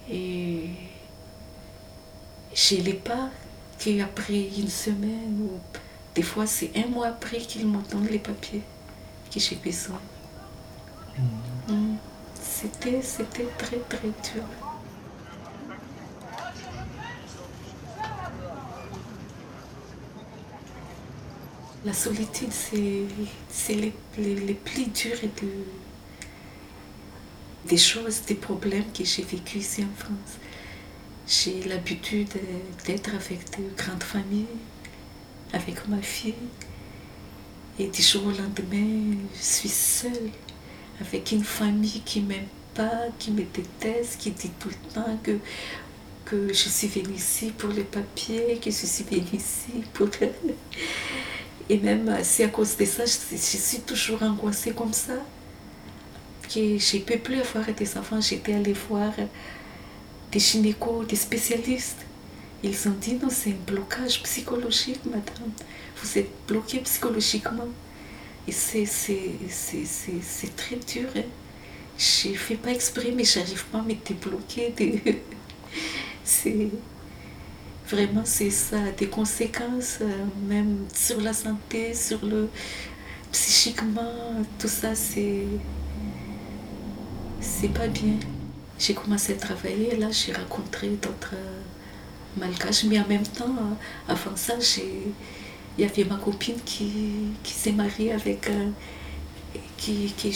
Et 0.10 0.70
je 2.54 2.76
ne 2.76 2.82
l'ai 2.82 2.94
pas 2.94 3.30
qu'après 3.80 4.48
une 4.58 4.68
semaine 4.70 5.38
ou 5.42 5.60
des 6.14 6.22
fois 6.22 6.46
c'est 6.46 6.72
un 6.76 6.88
mois 6.88 7.08
après 7.08 7.38
qu'ils 7.38 7.68
me 7.68 7.82
donnent 7.90 8.08
les 8.08 8.20
papiers 8.20 8.62
que 9.34 9.40
j'ai 9.40 9.56
besoin. 9.56 10.00
Mm. 11.68 11.96
C'était, 12.42 13.02
c'était 13.02 13.48
très 13.58 13.78
très 13.90 14.08
dur. 14.08 14.71
La 21.84 21.94
solitude, 21.94 22.52
c'est, 22.52 23.74
les, 23.74 24.54
plus 24.54 24.86
durs 24.86 25.18
de, 25.42 25.48
des 27.68 27.78
choses, 27.78 28.22
des 28.28 28.36
problèmes 28.36 28.92
que 28.96 29.04
j'ai 29.04 29.24
vécu 29.24 29.58
ici 29.58 29.84
en 29.84 29.96
France. 29.98 30.38
J'ai 31.28 31.64
l'habitude 31.68 32.30
d'être 32.86 33.16
avec 33.16 33.40
de 33.58 33.76
grandes 33.76 34.04
familles, 34.04 34.46
avec 35.54 35.88
ma 35.88 36.04
fille. 36.04 36.36
Et 37.80 37.88
du 37.88 38.02
jour 38.04 38.28
au 38.28 38.32
lendemain, 38.32 39.18
je 39.34 39.42
suis 39.44 39.70
seule, 39.70 40.30
avec 41.00 41.32
une 41.32 41.44
famille 41.44 42.02
qui 42.06 42.22
ne 42.22 42.28
m'aime 42.28 42.48
pas, 42.76 43.08
qui 43.18 43.32
me 43.32 43.44
déteste, 43.44 44.20
qui 44.20 44.30
dit 44.30 44.52
tout 44.60 44.70
le 44.70 44.94
temps 44.94 45.20
que, 45.24 45.40
que 46.26 46.50
je 46.50 46.70
suis 46.70 46.90
venue 46.90 47.16
ici 47.16 47.52
pour 47.58 47.72
les 47.72 47.86
papiers, 47.86 48.60
que 48.64 48.70
je 48.70 48.86
suis 48.86 49.04
venue 49.04 49.26
ici 49.34 49.84
pour... 49.94 50.10
Et 51.72 51.78
même 51.78 52.14
c'est 52.22 52.44
à 52.44 52.50
cause 52.50 52.76
de 52.76 52.84
ça, 52.84 53.06
je, 53.06 53.38
suis 53.38 53.80
toujours 53.80 54.22
angoissée 54.24 54.72
comme 54.72 54.92
ça. 54.92 55.14
Que 56.54 56.78
je 56.78 56.98
ne 56.98 57.02
peux 57.04 57.18
plus 57.18 57.40
avoir 57.40 57.66
des 57.74 57.98
enfants. 57.98 58.20
J'étais 58.20 58.56
allée 58.56 58.74
voir 58.74 59.14
des 60.34 60.40
gynécos, 60.40 61.08
des 61.08 61.16
spécialistes. 61.16 62.06
Ils 62.62 62.90
ont 62.90 62.98
dit 63.00 63.14
non, 63.14 63.30
c'est 63.30 63.52
un 63.52 63.66
blocage 63.66 64.22
psychologique, 64.22 65.00
madame. 65.06 65.52
Vous 66.04 66.18
êtes 66.18 66.30
bloquée 66.46 66.80
psychologiquement. 66.80 67.70
Et 68.46 68.52
c'est, 68.52 68.84
très 70.58 70.76
dur. 70.76 71.08
Hein. 71.16 71.22
Je 71.98 72.28
ne 72.28 72.34
fais 72.36 72.56
pas 72.56 72.72
exprès, 72.72 73.14
mais 73.16 73.24
je 73.24 73.40
n'arrive 73.40 73.64
pas 73.68 73.78
à 73.78 73.82
me 73.82 73.94
débloquer. 73.94 74.74
C'est 76.26 76.68
vraiment 77.92 78.24
c'est 78.26 78.50
ça, 78.50 78.78
des 78.98 79.08
conséquences 79.08 80.00
euh, 80.02 80.26
même 80.48 80.86
sur 80.94 81.20
la 81.22 81.34
santé, 81.34 81.94
sur 81.94 82.24
le 82.26 82.50
psychiquement, 83.32 84.36
tout 84.60 84.68
ça 84.68 84.96
c'est 84.96 85.46
c'est 87.42 87.70
pas 87.70 87.88
bien. 87.88 88.16
J'ai 88.80 88.94
commencé 88.94 89.34
à 89.34 89.36
travailler, 89.36 89.98
là 89.98 90.08
j'ai 90.12 90.34
rencontré 90.34 90.90
d'autres 90.90 91.34
euh, 91.36 91.62
malgaches, 92.40 92.84
mais 92.86 93.00
en 93.00 93.08
même 93.08 93.24
temps, 93.24 93.46
euh, 93.46 94.12
avant 94.12 94.36
ça, 94.36 94.56
il 95.78 95.84
y 95.84 95.88
avait 95.88 96.04
ma 96.06 96.18
copine 96.18 96.60
qui, 96.66 96.90
qui 97.44 97.54
s'est 97.54 97.72
mariée 97.72 98.12
avec 98.12 98.50
euh, 98.50 98.70
qui, 99.78 100.14
qui 100.18 100.32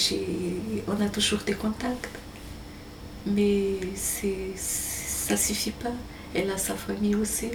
on 0.88 1.02
a 1.02 1.10
toujours 1.10 1.40
des 1.46 1.54
contacts. 1.54 2.10
Mais 3.26 3.80
ça 3.96 5.36
suffit 5.38 5.72
pas 5.72 5.92
elle 6.36 6.52
a 6.52 6.58
sa 6.58 6.76
famille 6.76 7.16
aussi. 7.16 7.50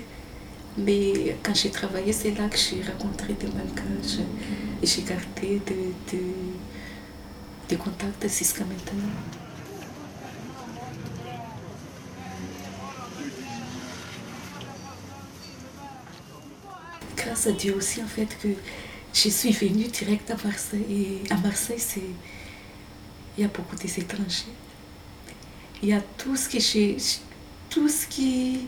Mais 0.79 1.37
quand 1.43 1.55
j'ai 1.55 1.71
travaillé, 1.71 2.13
c'est 2.13 2.31
là 2.31 2.49
que 2.49 2.57
j'ai 2.57 2.83
rencontré 2.83 3.35
des 3.35 3.49
malgaches 3.49 4.21
et 4.83 4.87
j'ai 4.87 5.03
gardé 5.03 5.61
des 5.67 5.93
de, 6.17 6.23
de 7.69 7.77
contacts 7.77 8.23
jusqu'à 8.23 8.65
maintenant. 8.65 9.11
Grâce 17.17 17.47
à 17.49 17.53
Dieu 17.53 17.75
aussi, 17.77 18.03
en 18.03 18.07
fait, 18.07 18.29
que 18.41 18.49
je 19.13 19.29
suis 19.29 19.53
venue 19.53 19.89
direct 19.89 20.31
à 20.31 20.37
Marseille. 20.43 21.21
Et 21.29 21.33
à 21.33 21.37
Marseille, 21.37 21.83
il 23.37 23.43
y 23.43 23.45
a 23.45 23.49
beaucoup 23.49 23.77
d'étrangers. 23.77 24.55
Il 25.83 25.89
y 25.89 25.93
a 25.93 26.01
tout 26.17 26.37
ce 26.37 26.49
que 26.49 26.61
j'ai 26.61 26.97
tout 27.71 27.89
ce 27.89 28.07
qui. 28.07 28.67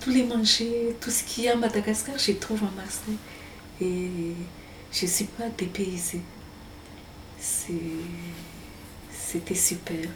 tous 0.00 0.10
les 0.10 0.24
manger, 0.24 0.94
tout 1.00 1.10
ce 1.10 1.22
qu'il 1.22 1.44
y 1.44 1.48
a 1.48 1.52
à 1.52 1.56
Madagascar, 1.56 2.18
je 2.18 2.32
trouve 2.32 2.62
à 2.64 2.70
Marseille. 2.76 3.16
Et 3.80 4.34
je 4.92 5.06
ne 5.06 5.10
suis 5.10 5.24
pas 5.24 5.48
dépaysée. 5.56 6.20
C'était 7.38 7.94
super. 9.54 10.08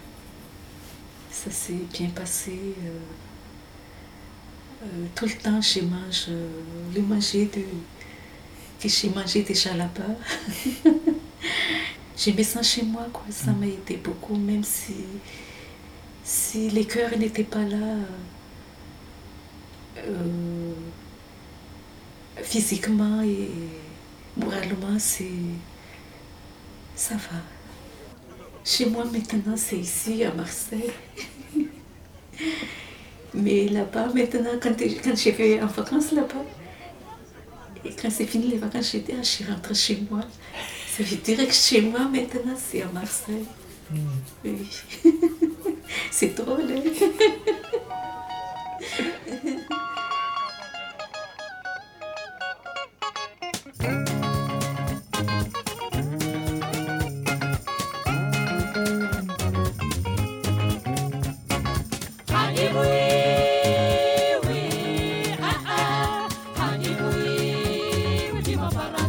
Ça 1.31 1.51
s'est 1.51 1.73
bien 1.93 2.11
passé. 2.11 2.53
Euh, 2.53 2.99
euh, 4.85 5.07
tout 5.15 5.27
le 5.27 5.33
temps, 5.33 5.61
je 5.61 5.81
mange 5.81 6.27
euh, 6.29 6.49
le 6.95 7.03
manger 7.03 7.47
de, 7.47 7.63
que 8.81 8.89
j'ai 8.89 9.09
mangé 9.09 9.43
déjà 9.43 9.75
là-bas. 9.75 10.17
je 12.17 12.31
me 12.31 12.63
chez 12.63 12.83
moi, 12.83 13.07
quoi. 13.13 13.25
Ça 13.31 13.53
m'a 13.53 13.67
aidé 13.67 13.97
beaucoup, 13.97 14.37
même 14.37 14.65
si 14.65 14.95
si 16.27 16.71
les 16.71 16.85
cœurs 16.85 17.17
n'étaient 17.17 17.45
pas 17.45 17.63
là 17.63 17.95
euh, 19.99 20.73
physiquement 22.43 23.23
et 23.23 23.49
moralement, 24.37 24.99
c'est 24.99 25.31
ça 26.97 27.15
va. 27.15 27.39
Chez 28.65 28.87
moi 28.87 29.05
maintenant, 29.05 29.57
c'est 29.57 29.79
ici 29.79 30.25
à 30.25 30.35
Marseille. 30.35 30.91
Mais 33.35 33.69
là-bas, 33.69 34.09
maintenant, 34.13 34.59
quand, 34.61 34.75
quand 35.05 35.17
j'ai 35.17 35.33
fait 35.33 35.63
en 35.63 35.67
vacances 35.67 36.11
là-bas, 36.11 36.45
et 37.85 37.91
quand 37.91 38.11
c'est 38.11 38.27
fini 38.27 38.49
les 38.49 38.59
vacances, 38.59 38.91
j'ai 38.91 39.01
dit, 39.01 39.13
ah, 39.13 39.23
je 39.23 39.29
suis 39.29 39.45
rentrée 39.45 39.75
chez 39.75 40.03
moi. 40.11 40.23
Ça 40.91 41.05
veut 41.05 41.17
dire 41.19 41.47
que 41.47 41.55
chez 41.55 41.83
moi, 41.83 42.01
maintenant, 42.01 42.57
c'est 42.59 42.83
à 42.83 42.89
Marseille. 42.89 43.45
Oui. 44.45 44.69
c'est 46.11 46.35
drôle, 46.35 46.63
hein? 46.71 46.83
Lesimpotsi 68.57 69.06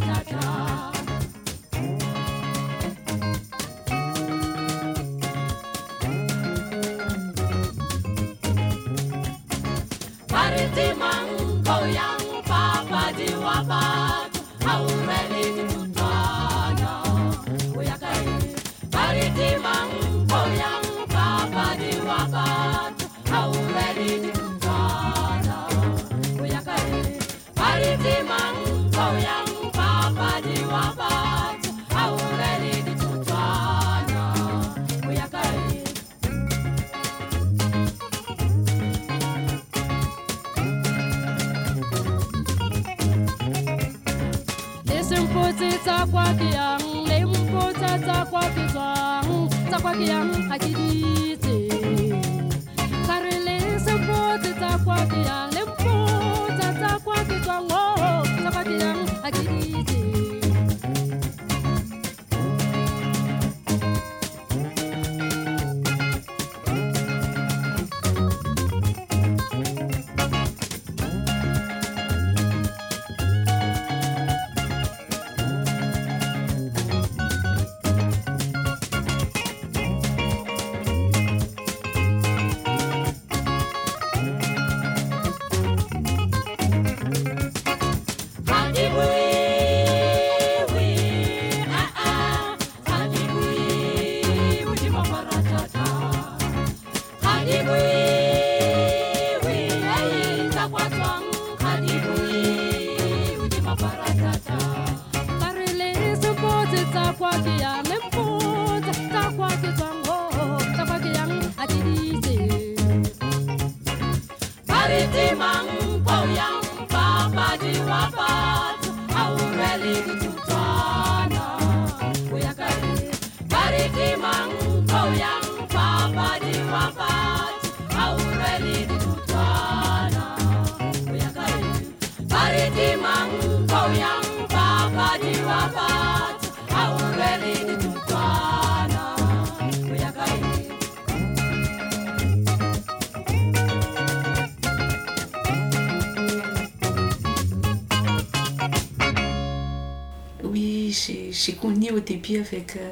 j'ai 151.47 151.53
connu 151.53 151.91
au 151.91 152.01
début 152.01 152.39
avec, 152.39 152.75
euh, 152.75 152.91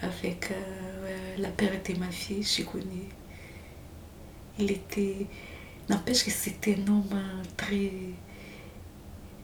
avec 0.00 0.50
euh, 0.50 1.36
la 1.36 1.50
père 1.50 1.72
de 1.86 1.98
ma 1.98 2.10
fille, 2.10 2.42
j'ai 2.42 2.64
connu. 2.64 3.04
Il 4.58 4.70
était. 4.70 5.26
N'empêche 5.90 6.24
que 6.24 6.30
c'était 6.30 6.76
un 6.76 6.88
homme 6.88 7.04
euh, 7.12 7.42
très. 7.54 7.90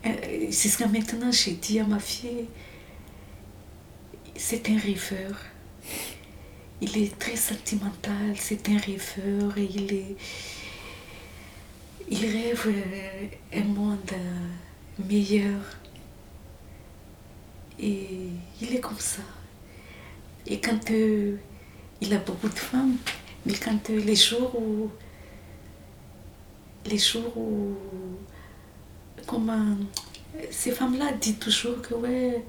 Euh, 0.06 0.50
Jusqu'à 0.50 0.86
maintenant, 0.86 1.30
j'ai 1.30 1.52
dit 1.52 1.78
à 1.78 1.84
ma 1.84 1.98
fille, 1.98 2.46
c'est 4.34 4.66
un 4.70 4.78
rêveur. 4.78 5.36
Il 6.80 6.96
est 6.96 7.18
très 7.18 7.36
sentimental, 7.36 8.34
c'est 8.36 8.66
un 8.70 8.78
rêveur 8.78 9.58
et 9.58 9.68
il 9.74 9.92
est. 9.92 10.16
Il 12.10 12.24
rêve 12.24 12.74
un 13.52 13.64
monde 13.64 14.10
meilleur. 15.06 15.79
Et 17.82 18.28
il 18.60 18.74
est 18.74 18.80
comme 18.80 18.98
ça. 18.98 19.22
Et 20.46 20.60
quand 20.60 20.90
euh, 20.90 21.36
il 22.00 22.12
a 22.12 22.18
beaucoup 22.18 22.48
de 22.48 22.58
femmes, 22.58 22.96
mais 23.46 23.54
quand 23.54 23.90
euh, 23.90 24.00
les 24.00 24.16
jours 24.16 24.54
où. 24.54 24.90
Les 26.86 26.98
jours 26.98 27.36
où. 27.36 27.74
Comment. 29.26 29.76
Ces 30.50 30.72
femmes-là 30.72 31.12
disent 31.12 31.38
toujours 31.38 31.80
que, 31.82 31.94
ouais, 31.94 32.44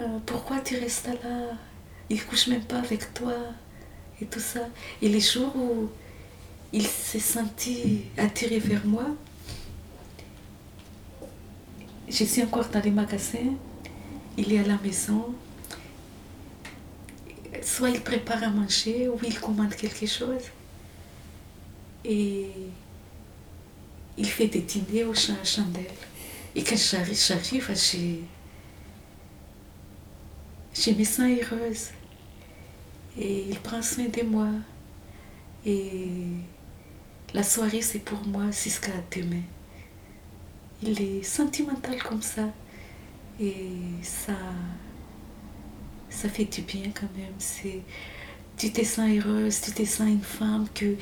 euh, 0.00 0.18
pourquoi 0.24 0.60
tu 0.60 0.76
restes 0.78 1.08
là? 1.22 1.56
Il 2.08 2.24
couche 2.24 2.46
même 2.46 2.64
pas 2.64 2.78
avec 2.78 3.12
toi. 3.12 3.34
Et 4.20 4.26
tout 4.26 4.40
ça. 4.40 4.60
Et 5.02 5.08
les 5.08 5.20
jours 5.20 5.54
où 5.56 5.90
il 6.72 6.86
s'est 6.86 7.18
senti 7.18 8.04
attiré 8.16 8.58
vers 8.58 8.86
moi, 8.86 9.06
je 12.08 12.24
suis 12.24 12.42
encore 12.42 12.68
dans 12.68 12.80
les 12.80 12.90
magasins, 12.90 13.54
il 14.36 14.52
est 14.52 14.58
à 14.58 14.64
la 14.66 14.78
maison. 14.78 15.34
Soit 17.62 17.90
il 17.90 18.00
prépare 18.02 18.42
à 18.44 18.48
manger 18.50 19.08
ou 19.08 19.18
il 19.24 19.38
commande 19.40 19.74
quelque 19.74 20.06
chose. 20.06 20.42
Et 22.04 22.50
il 24.16 24.26
fait 24.26 24.46
des 24.48 24.60
dîners 24.60 25.04
aux 25.04 25.14
cha- 25.14 25.42
chandelles. 25.44 25.86
Et 26.54 26.62
quand 26.62 26.76
j'arrive, 26.76 27.18
j'arrive, 27.18 27.70
je, 30.74 30.90
me 30.92 31.04
sens 31.04 31.30
heureuse. 31.30 31.88
Et 33.18 33.46
il 33.48 33.58
prend 33.60 33.82
soin 33.82 34.06
de 34.08 34.22
moi. 34.22 34.48
Et 35.64 36.08
la 37.34 37.42
soirée, 37.42 37.82
c'est 37.82 37.98
pour 37.98 38.24
moi 38.26 38.50
jusqu'à 38.50 38.92
demain. 39.14 39.42
Il 40.82 41.00
est 41.00 41.22
sentimental 41.22 42.02
comme 42.02 42.22
ça. 42.22 42.48
Et 43.40 43.70
ça, 44.02 44.34
ça 46.08 46.28
fait 46.28 46.44
du 46.44 46.62
bien 46.62 46.90
quand 46.94 47.08
même. 47.16 47.34
C'est, 47.38 47.82
tu 48.56 48.72
te 48.72 48.84
sens 48.84 49.10
heureuse, 49.10 49.60
tu 49.60 49.72
te 49.72 49.84
sens 49.84 50.08
une 50.08 50.22
femme 50.22 50.66
que, 50.74 50.96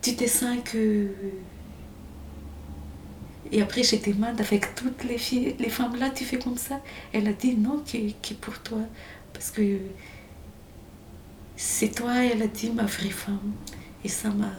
tu 0.00 0.16
te 0.16 0.26
sens 0.26 0.58
que. 0.64 1.08
Et 3.50 3.60
après, 3.60 3.82
je 3.82 3.96
demande 3.96 4.40
avec 4.40 4.74
toutes 4.74 5.04
les 5.04 5.18
filles, 5.18 5.54
les 5.58 5.68
femmes 5.68 5.96
là, 5.96 6.10
tu 6.10 6.24
fais 6.24 6.38
comme 6.38 6.56
ça? 6.56 6.80
Elle 7.12 7.28
a 7.28 7.32
dit 7.32 7.54
non, 7.54 7.82
qui, 7.84 8.16
qui 8.22 8.34
pour 8.34 8.58
toi, 8.60 8.80
parce 9.32 9.50
que 9.50 9.78
c'est 11.56 11.94
toi, 11.94 12.24
elle 12.24 12.42
a 12.42 12.46
dit, 12.46 12.70
ma 12.70 12.84
vraie 12.84 13.10
femme. 13.10 13.52
Et 14.04 14.08
ça 14.08 14.30
m'a. 14.30 14.52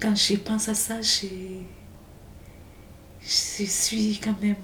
Quand 0.00 0.14
je 0.14 0.36
pense 0.36 0.68
à 0.68 0.74
ça, 0.74 1.00
j'ai. 1.00 1.62
Je 3.22 3.64
suis 3.64 4.20
quand 4.22 4.38
même. 4.40 4.56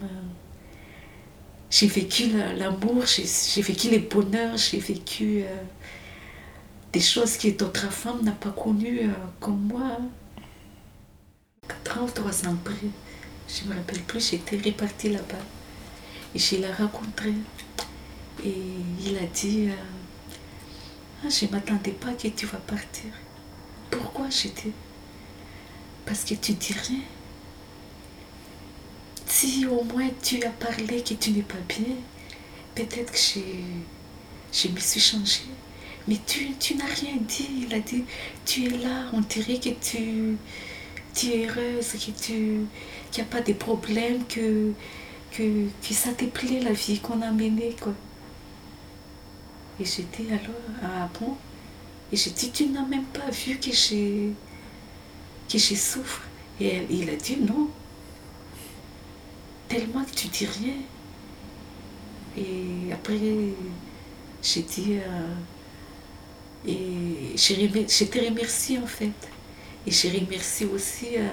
J'ai 1.74 1.88
vécu 1.88 2.28
la- 2.30 2.52
l'amour, 2.54 3.04
j'ai 3.06 3.62
vécu 3.62 3.90
les 3.90 3.98
bonheurs, 3.98 4.56
j'ai 4.56 4.78
vécu 4.78 5.42
euh, 5.42 5.62
des 6.92 7.00
choses 7.00 7.36
que 7.36 7.48
d'autres 7.48 7.90
femmes 7.90 8.22
n'ont 8.22 8.32
pas 8.32 8.50
connues 8.50 9.00
euh, 9.08 9.12
comme 9.40 9.60
moi. 9.66 9.98
33 11.84 12.46
ans 12.46 12.54
après, 12.54 12.88
je 13.48 13.64
ne 13.64 13.70
me 13.70 13.74
rappelle 13.76 14.02
plus, 14.02 14.30
j'étais 14.30 14.56
repartie 14.58 15.10
là-bas. 15.10 15.44
Et 16.34 16.38
je 16.38 16.56
l'ai 16.56 16.72
rencontré. 16.72 17.34
Et 18.44 18.54
il 19.04 19.16
a 19.18 19.26
dit 19.26 19.68
euh, 19.68 19.74
Ah, 21.24 21.28
Je 21.28 21.46
ne 21.46 21.50
m'attendais 21.50 21.92
pas 21.92 22.12
que 22.14 22.28
tu 22.28 22.46
vas 22.46 22.58
partir. 22.58 23.10
Pourquoi 23.90 24.30
j'étais? 24.30 24.72
Parce 26.06 26.24
que 26.24 26.34
tu 26.34 26.52
dis 26.52 26.72
rien. 26.74 27.00
Si 29.44 29.66
au 29.66 29.82
moins 29.84 30.08
tu 30.22 30.42
as 30.44 30.50
parlé 30.50 31.02
que 31.02 31.14
tu 31.14 31.30
n'es 31.32 31.42
pas 31.42 31.62
bien, 31.68 31.96
peut-être 32.74 33.12
que 33.12 33.18
j'ai- 33.18 33.64
je 34.52 34.68
me 34.68 34.80
suis 34.80 35.00
changée. 35.00 35.50
Mais 36.08 36.18
tu, 36.26 36.54
tu 36.58 36.74
n'as 36.76 36.86
rien 36.86 37.16
dit. 37.16 37.48
Il 37.62 37.74
a 37.74 37.80
dit 37.80 38.04
Tu 38.46 38.66
es 38.66 38.70
là, 38.70 38.96
on 39.12 39.20
dirait 39.20 39.58
que 39.58 39.70
tu, 39.70 40.36
tu 41.14 41.26
es 41.28 41.46
heureuse, 41.46 41.92
que 41.92 42.10
tu 42.24 42.66
qu'il 43.10 43.22
n'y 43.22 43.28
a 43.30 43.32
pas 43.36 43.40
de 43.42 43.52
problème, 43.52 44.24
que, 44.26 44.72
que, 45.32 45.66
que 45.86 45.94
ça 45.94 46.12
te 46.12 46.24
plaît 46.24 46.60
la 46.60 46.72
vie 46.72 46.98
qu'on 47.00 47.20
a 47.22 47.30
menée. 47.30 47.76
Quoi. 47.80 47.94
Et 49.80 49.84
dit 49.84 50.28
alors, 50.30 50.62
ah 50.82 51.08
bon? 51.20 51.36
Et 52.12 52.16
j'ai 52.16 52.30
dit, 52.30 52.50
tu 52.50 52.66
n'as 52.68 52.84
même 52.86 53.04
pas 53.06 53.30
vu 53.30 53.58
que 53.58 53.72
j'ai 53.72 54.30
que 55.50 55.58
je 55.58 55.74
souffre. 55.74 56.22
Et 56.60 56.82
il 56.90 57.08
a 57.10 57.16
dit 57.16 57.36
non. 57.36 57.68
Tellement 59.74 60.04
que 60.04 60.14
tu 60.14 60.28
dis 60.28 60.46
rien. 60.46 60.74
Et 62.36 62.92
après, 62.92 63.18
j'ai 64.42 64.62
dit, 64.62 64.98
euh, 64.98 65.34
et 66.66 67.32
j'ai 67.36 67.54
remer- 67.56 67.86
je 67.88 68.04
te 68.04 68.18
remercie 68.18 68.78
en 68.78 68.86
fait. 68.86 69.12
Et 69.86 69.90
je 69.90 70.08
remercie 70.08 70.64
aussi 70.64 71.16
euh, 71.18 71.28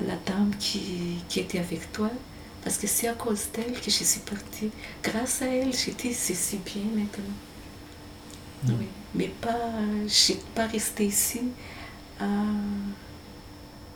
la 0.00 0.16
dame 0.16 0.52
qui, 0.58 1.24
qui 1.28 1.40
était 1.40 1.58
avec 1.58 1.92
toi, 1.92 2.10
parce 2.62 2.78
que 2.78 2.86
c'est 2.86 3.08
à 3.08 3.14
cause 3.14 3.46
d'elle 3.52 3.72
que 3.80 3.90
je 3.90 4.04
suis 4.04 4.20
partie. 4.20 4.70
Grâce 5.02 5.42
à 5.42 5.46
elle, 5.46 5.72
j'étais 5.74 6.12
c'est 6.12 6.34
si 6.34 6.58
bien 6.58 6.84
maintenant. 6.94 7.34
Oui. 8.68 8.86
Mais 9.14 9.28
pas, 9.28 9.58
je 10.06 10.32
n'ai 10.32 10.38
pas 10.54 10.66
resté 10.66 11.06
ici 11.06 11.40
à, 12.20 12.24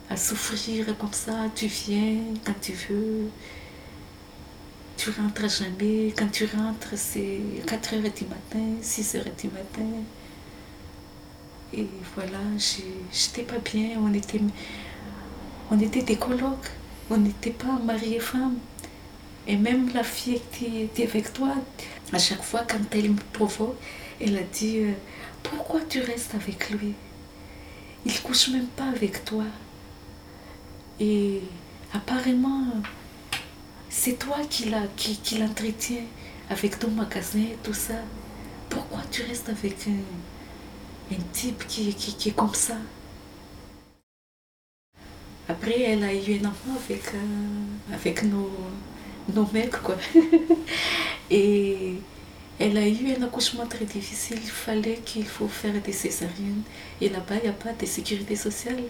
à 0.09 0.17
souffrir 0.17 0.97
comme 0.99 1.13
ça. 1.13 1.33
Tu 1.55 1.67
viens 1.67 2.19
quand 2.45 2.61
tu 2.61 2.73
veux. 2.73 3.31
Tu 4.97 5.11
rentres 5.11 5.49
jamais. 5.49 6.13
Quand 6.17 6.31
tu 6.31 6.47
rentres, 6.47 6.95
c'est 6.97 7.41
4 7.67 7.95
heures 7.95 8.03
du 8.03 8.25
matin, 8.25 8.67
6 8.81 9.17
heures 9.17 9.25
du 9.41 9.49
matin. 9.49 9.91
Et 11.75 11.87
voilà, 12.15 12.39
j'étais 13.13 13.43
pas 13.43 13.59
bien. 13.59 13.99
On 14.01 14.13
était, 14.15 14.41
on 15.71 15.79
était 15.81 16.03
des 16.03 16.17
colocs. 16.17 16.71
On 17.11 17.19
n'était 17.19 17.51
pas 17.51 17.79
mari 17.85 18.15
et 18.15 18.21
femme. 18.21 18.57
Et 19.47 19.57
même 19.57 19.91
la 19.95 20.03
fille 20.03 20.41
qui 20.53 20.83
était 20.83 21.05
avec 21.05 21.33
toi, 21.33 21.55
à 22.13 22.19
chaque 22.19 22.43
fois, 22.43 22.65
quand 22.69 22.81
elle 22.93 23.11
me 23.11 23.21
provoque, 23.33 23.77
elle 24.21 24.37
a 24.39 24.43
dit 24.43 24.79
euh, 24.79 24.93
Pourquoi 25.43 25.81
tu 25.89 26.01
restes 26.01 26.35
avec 26.35 26.71
lui? 26.71 26.95
Il 28.05 28.21
couche 28.23 28.49
même 28.49 28.67
pas 28.67 28.89
avec 28.89 29.25
toi. 29.25 29.45
Et 31.01 31.43
apparemment, 31.93 32.67
c'est 33.89 34.19
toi 34.19 34.39
qui 34.49 34.67
la- 34.71 34.87
qui, 34.97 35.17
qui 35.19 35.39
l'entretiens 35.39 36.05
avec 36.51 36.79
ton 36.79 36.91
magasin 36.91 37.41
et 37.41 37.59
tout 37.63 37.75
ça. 37.75 37.95
Pourquoi 38.71 39.03
tu 39.11 39.23
restes 39.23 39.49
avec 39.49 39.89
un, 39.89 40.03
un 41.15 41.19
type 41.33 41.67
qui, 41.67 41.93
qui, 41.95 42.15
qui 42.17 42.29
est 42.31 42.33
comme 42.33 42.55
ça? 42.55 42.77
Après, 45.49 45.81
elle 45.81 46.03
a 46.03 46.13
eu 46.13 46.41
un 46.41 46.49
enfant 46.49 46.75
avec, 46.85 47.03
euh, 47.15 47.95
avec 47.95 48.23
nos, 48.25 48.51
nos 49.35 49.47
mecs, 49.53 49.81
quoi. 49.83 49.97
Et 51.31 51.95
elle 52.59 52.77
a 52.77 52.89
eu 52.89 53.15
un 53.19 53.23
accouchement 53.25 53.67
très 53.67 53.85
difficile. 53.85 54.39
Il 54.43 54.51
fallait 54.51 54.99
qu'il 55.05 55.27
faut 55.27 55.49
faire 55.49 55.81
des 55.83 55.93
césariennes. 55.93 56.63
Et 57.01 57.09
là-bas, 57.09 57.37
il 57.39 57.43
n'y 57.45 57.49
a 57.49 57.53
pas 57.53 57.73
de 57.73 57.87
sécurité 57.87 58.37
sociale. 58.37 58.83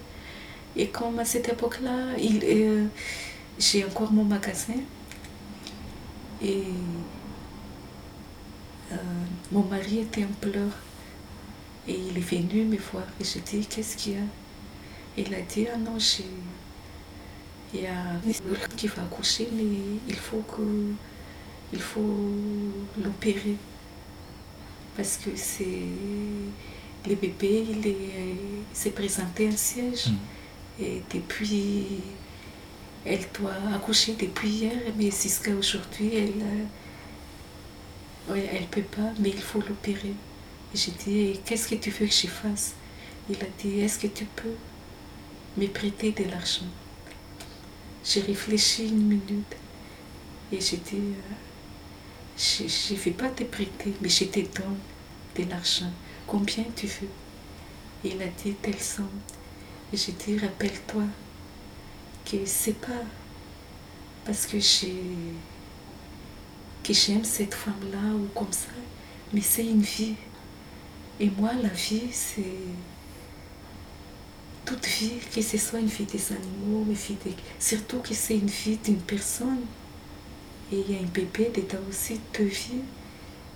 Et 0.76 0.88
comme 0.88 1.18
à 1.18 1.24
cette 1.24 1.48
époque-là, 1.48 2.14
euh, 2.18 2.86
j'ai 3.58 3.84
encore 3.84 4.12
mon 4.12 4.24
magasin. 4.24 4.74
Et 6.42 6.64
euh, 8.92 8.96
mon 9.52 9.62
mari 9.64 10.00
était 10.00 10.24
en 10.24 10.32
pleurs. 10.40 10.76
Et 11.88 11.94
il 11.94 12.16
est 12.18 12.20
venu 12.20 12.64
me 12.64 12.76
voir. 12.76 13.04
Et 13.20 13.24
j'ai 13.24 13.40
dit, 13.40 13.66
qu'est-ce 13.66 13.96
qu'il 13.96 14.14
y 14.14 14.16
a? 14.16 14.20
Il 15.16 15.34
a 15.34 15.40
dit, 15.40 15.66
ah 15.72 15.78
non, 15.78 15.98
j'ai... 15.98 16.24
il 17.74 17.80
y 17.82 17.86
a 17.86 18.20
une 18.24 18.76
qui 18.76 18.86
va 18.88 19.02
accoucher, 19.02 19.48
mais 19.52 19.64
il 20.08 20.16
faut 20.16 20.42
que 20.42 20.62
il 21.72 21.80
faut 21.80 22.30
l'opérer. 23.02 23.56
Parce 24.96 25.16
que 25.18 25.30
c'est 25.36 25.82
le 27.08 27.14
bébé, 27.14 27.66
il 27.70 27.86
est- 27.86 28.36
il 28.72 28.76
s'est 28.76 28.90
présenté 28.90 29.48
un 29.48 29.56
siège. 29.56 30.08
Et 30.78 31.02
depuis, 31.12 31.86
elle 33.04 33.24
doit 33.38 33.54
accoucher 33.74 34.14
depuis 34.14 34.48
hier, 34.48 34.92
mais 34.96 35.10
jusqu'à 35.10 35.52
aujourd'hui, 35.54 36.14
elle 36.14 36.42
euh, 38.28 38.32
ouais, 38.32 38.48
elle 38.52 38.66
peut 38.66 38.82
pas, 38.82 39.12
mais 39.18 39.30
il 39.30 39.40
faut 39.40 39.60
l'opérer. 39.60 40.14
Et 40.74 40.76
j'ai 40.76 40.92
dit, 40.92 41.40
qu'est-ce 41.44 41.68
que 41.68 41.76
tu 41.76 41.90
veux 41.90 42.06
que 42.06 42.12
je 42.12 42.26
fasse? 42.26 42.74
Il 43.30 43.36
a 43.36 43.46
dit, 43.58 43.80
est-ce 43.80 43.98
que 43.98 44.08
tu 44.08 44.24
peux 44.24 44.56
me 45.56 45.66
prêter 45.68 46.12
de 46.12 46.24
l'argent? 46.30 46.66
J'ai 48.04 48.20
réfléchi 48.20 48.88
une 48.88 49.02
minute 49.02 49.56
et 50.52 50.60
j'ai 50.60 50.76
dit, 50.76 50.96
euh, 50.96 51.32
je 52.38 52.94
ne 52.94 52.98
vais 52.98 53.10
pas 53.12 53.30
te 53.30 53.44
prêter, 53.44 53.94
mais 54.00 54.08
je 54.08 54.24
te 54.24 54.40
donne 54.40 54.78
de 55.36 55.50
l'argent. 55.50 55.90
Combien 56.26 56.64
tu 56.76 56.86
veux? 56.86 57.08
Il 58.04 58.20
a 58.22 58.26
dit 58.26 58.54
telle 58.60 58.78
somme. 58.80 59.08
J'ai 59.96 60.12
dit, 60.12 60.38
rappelle-toi 60.38 61.04
que 62.30 62.36
c'est 62.44 62.74
pas 62.78 63.02
parce 64.24 64.46
que 64.46 64.58
j'ai 64.60 64.94
que 66.84 66.92
j'aime 66.92 67.24
cette 67.24 67.54
femme-là 67.54 68.14
ou 68.14 68.26
comme 68.38 68.52
ça, 68.52 68.68
mais 69.32 69.40
c'est 69.40 69.64
une 69.66 69.80
vie. 69.82 70.14
Et 71.18 71.30
moi, 71.30 71.50
la 71.54 71.68
vie, 71.70 72.08
c'est 72.12 72.44
toute 74.64 74.86
vie, 74.86 75.14
que 75.34 75.40
ce 75.42 75.58
soit 75.58 75.80
une 75.80 75.86
vie 75.86 76.04
des 76.04 76.32
animaux, 76.32 76.84
une 76.86 76.92
vie 76.94 77.16
des- 77.24 77.34
surtout 77.58 77.98
que 78.00 78.14
c'est 78.14 78.36
une 78.36 78.46
vie 78.46 78.76
d'une 78.76 79.00
personne. 79.00 79.62
Et 80.72 80.80
il 80.86 80.92
y 80.94 80.96
a 80.98 81.00
un 81.00 81.06
bébé 81.06 81.50
dedans 81.54 81.82
aussi, 81.88 82.20
deux 82.36 82.44
vies. 82.44 82.82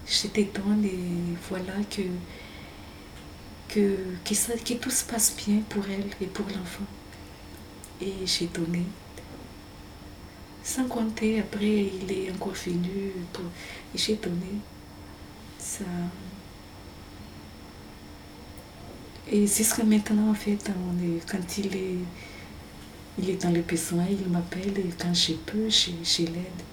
Te 0.06 0.40
donne 0.40 0.84
et 0.84 1.36
voilà 1.48 1.74
que, 1.88 2.02
que, 3.70 4.74
tout 4.74 4.90
se 4.90 5.04
passe 5.04 5.34
bien 5.36 5.60
pour 5.68 5.84
elle 5.88 6.10
et 6.20 6.26
pour 6.26 6.46
l'enfant. 6.46 6.84
Et 8.00 8.14
j'ai 8.24 8.46
donné. 8.46 8.82
Sans 10.62 10.84
compter, 10.84 11.40
après, 11.40 11.90
il 12.00 12.12
est 12.12 12.30
encore 12.30 12.52
venu 12.52 13.12
et 13.94 13.98
j'ai 13.98 14.16
donné. 14.16 14.60
Ça. 15.58 15.84
Et 19.30 19.46
jusqu'à 19.46 19.84
maintenant, 19.84 20.30
en 20.30 20.34
fait, 20.34 20.58
on 20.68 20.98
est, 21.04 21.20
quand 21.30 21.58
il 21.58 21.76
est, 21.76 21.98
il 23.18 23.30
est 23.30 23.42
dans 23.42 23.50
le 23.50 23.60
besoin, 23.60 24.06
il 24.10 24.28
m'appelle 24.28 24.76
et 24.78 24.90
quand 24.98 25.14
je 25.14 25.34
peux, 25.34 25.68
je, 25.68 25.90
je 26.02 26.22
l'aide. 26.22 26.69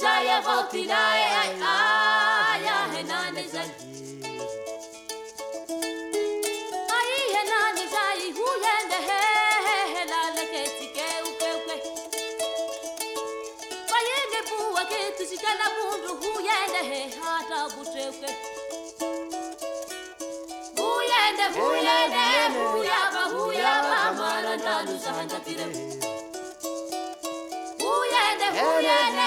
Jaya 0.00 0.42
Valtinae, 0.42 1.24
Aya 1.62 2.76
Henane 2.92 3.44
Jai. 3.52 3.70
Ai 6.96 7.12
Henane 7.34 7.84
Jai, 7.92 8.22
who 8.36 8.46
yende 8.64 8.98
he, 9.08 9.20
helale 9.94 10.44
keti 10.52 10.86
ke 10.96 11.06
uke 11.28 11.48
uke. 11.58 11.76
Bayende 13.90 14.40
buwa 14.48 14.82
ke 14.90 14.98
tujikala 15.16 15.66
mundu, 15.76 16.10
who 16.20 16.30
yende 16.48 16.80
he, 16.90 17.00
hata 17.20 17.58
bute 17.74 18.02
uke. 18.12 18.30
Who 20.76 20.88
yende, 21.10 21.46
who 21.56 21.66
yende, 21.86 22.24
who 22.54 22.64
yaba, 22.90 23.22
who 23.32 23.42
yaba, 23.52 23.98
maranda 24.18 24.74
nusahanda 24.86 25.38
tire. 25.44 25.66
Who 27.80 27.92
yende, 28.14 28.48
who 28.58 28.70
yende, 28.88 29.26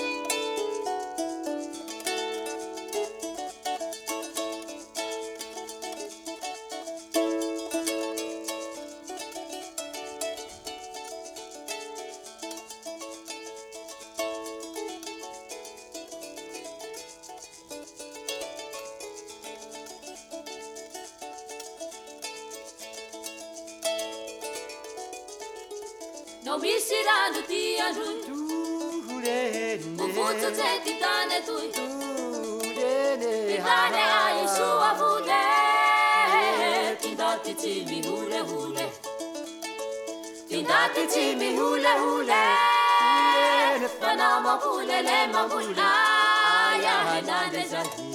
santa 26.51 26.57
kiremu 26.57 26.57
No 26.57 26.57
misiranu 26.57 27.41
tiandu 27.47 28.05
Ufutu 30.03 30.49
te 30.57 30.69
titane 30.83 31.39
tu 31.45 31.55
Titane 33.47 34.03
ai 34.19 34.47
sua 34.55 34.93
vule 34.99 35.43
Tindati 37.01 37.53
hule 38.07 38.39
hule 38.39 38.91
Tindati 40.49 41.07
timi 41.07 41.55
hule 41.57 41.93
hule 41.99 42.43
Panama 44.01 44.53
hule 44.63 45.01
le 45.01 45.27
mabula 45.27 45.91
Ya 46.83 46.95
henane 47.13 47.67
zati 47.67 48.10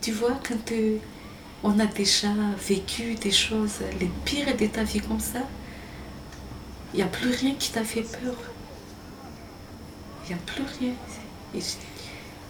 Tu 0.00 0.10
vois, 0.12 0.38
quand 0.46 0.72
euh, 0.72 0.98
on 1.62 1.78
a 1.78 1.86
déjà 1.86 2.28
vécu 2.58 3.14
des 3.14 3.30
choses, 3.30 3.80
les 4.00 4.10
pires 4.24 4.56
de 4.56 4.66
ta 4.66 4.82
vie 4.84 5.00
comme 5.00 5.20
ça, 5.20 5.40
il 6.92 6.96
n'y 6.96 7.02
a 7.02 7.06
plus 7.06 7.30
rien 7.30 7.54
qui 7.54 7.70
t'a 7.70 7.84
fait 7.84 8.02
peur. 8.02 8.36
Il 10.24 10.28
n'y 10.28 10.34
a 10.34 10.42
plus 10.44 10.64
rien. 10.78 10.94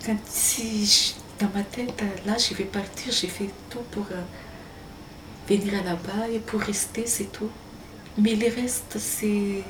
Quand, 0.05 0.16
si 0.26 1.14
dans 1.39 1.51
ma 1.55 1.62
tête, 1.62 2.03
là, 2.26 2.37
je 2.39 2.55
vais 2.55 2.64
partir, 2.64 3.12
j'ai 3.12 3.28
fait 3.28 3.51
tout 3.70 3.83
pour 3.91 4.07
euh, 4.12 4.22
venir 5.57 5.84
là-bas 5.84 6.28
et 6.32 6.38
pour 6.38 6.61
rester, 6.61 7.07
c'est 7.07 7.30
tout. 7.32 7.50
Mais 8.18 8.34
le 8.34 8.46
reste, 8.55 8.98
c'est. 8.98 9.62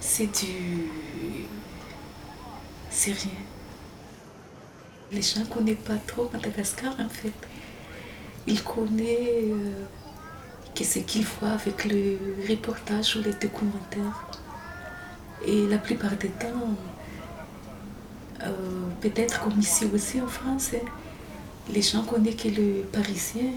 C'est 0.00 0.26
du. 0.26 0.88
C'est 2.90 3.12
rien. 3.12 3.42
Les 5.12 5.22
gens 5.22 5.40
ne 5.40 5.44
connaissent 5.46 5.84
pas 5.84 5.96
trop 6.06 6.30
Madagascar 6.32 6.94
en 6.98 7.08
fait. 7.08 7.32
Ils 8.46 8.62
connaissent 8.62 9.52
euh, 9.52 9.84
ce 10.82 10.98
qu'ils 11.00 11.24
voient 11.24 11.50
avec 11.50 11.84
le 11.84 12.18
reportage 12.48 13.16
ou 13.16 13.22
les 13.22 13.32
documentaires. 13.34 14.26
Et 15.44 15.66
la 15.66 15.78
plupart 15.78 16.16
du 16.16 16.30
temps, 16.30 16.74
euh, 18.42 18.50
peut-être 19.00 19.42
comme 19.42 19.58
ici 19.60 19.84
aussi 19.92 20.20
en 20.20 20.26
France, 20.26 20.70
hein, 20.74 20.86
les 21.72 21.82
gens 21.82 22.02
connaissent 22.04 22.36
que 22.36 22.48
le 22.48 22.82
parisien 22.92 23.50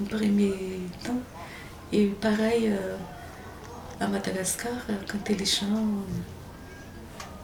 en 0.00 0.04
premier 0.04 0.52
temps. 1.04 1.20
Et 1.92 2.06
pareil 2.06 2.68
euh, 2.68 2.96
à 4.00 4.06
Madagascar, 4.08 4.72
euh, 4.88 4.94
quand 5.10 5.28
les 5.28 5.44
gens, 5.44 5.86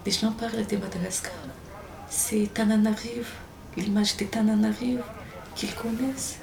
les 0.06 0.12
gens 0.12 0.32
parlent 0.32 0.66
de 0.66 0.76
Madagascar, 0.76 1.32
c'est 2.08 2.52
Tananarive, 2.54 3.28
l'image 3.76 4.16
de 4.16 4.24
Tananarive 4.24 5.02
qu'ils 5.54 5.74
connaissent. 5.74 6.38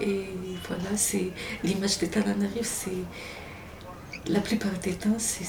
Et 0.00 0.26
voilà, 0.66 0.96
c'est 0.96 1.30
l'image 1.62 1.98
de 1.98 2.06
Tananarive, 2.06 2.64
c'est 2.64 3.02
la 4.28 4.40
plupart 4.40 4.72
des 4.82 4.94
temps, 4.94 5.18
c'est- 5.18 5.44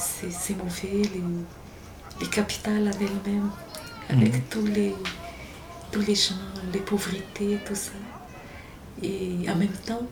mauvais, 0.55 1.01
les, 1.13 1.23
les 2.21 2.27
capitales 2.27 2.87
en 2.89 2.99
elles-mêmes, 2.99 3.49
avec 4.09 4.49
tous 4.49 4.65
les, 4.65 4.93
les 5.99 6.15
gens, 6.15 6.35
les 6.73 6.79
pauvretés, 6.79 7.59
tout 7.65 7.75
ça. 7.75 7.91
Et 9.01 9.37
en 9.49 9.55
même 9.55 9.77
temps, 9.85 10.07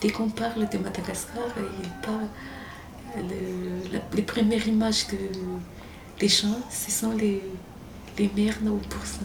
dès 0.00 0.10
qu'on 0.10 0.28
parle 0.30 0.68
de 0.68 0.78
Madagascar, 0.78 1.44
il 1.82 1.90
parle, 2.06 2.28
les 4.14 4.22
premières 4.22 4.66
images 4.66 5.06
de, 5.08 5.18
des 6.18 6.28
gens, 6.28 6.60
ce 6.70 6.90
sont 6.90 7.12
les, 7.12 7.42
les 8.18 8.30
mères 8.34 8.58
au 8.66 8.76
pourcent. 8.76 9.20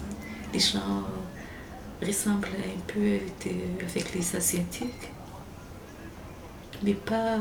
Les 0.52 0.60
gens 0.60 1.04
ressemblent 2.04 2.48
un 2.48 2.80
peu 2.92 3.18
avec 3.82 4.14
les 4.14 4.36
Asiatiques, 4.36 5.10
mais 6.82 6.94
pas 6.94 7.38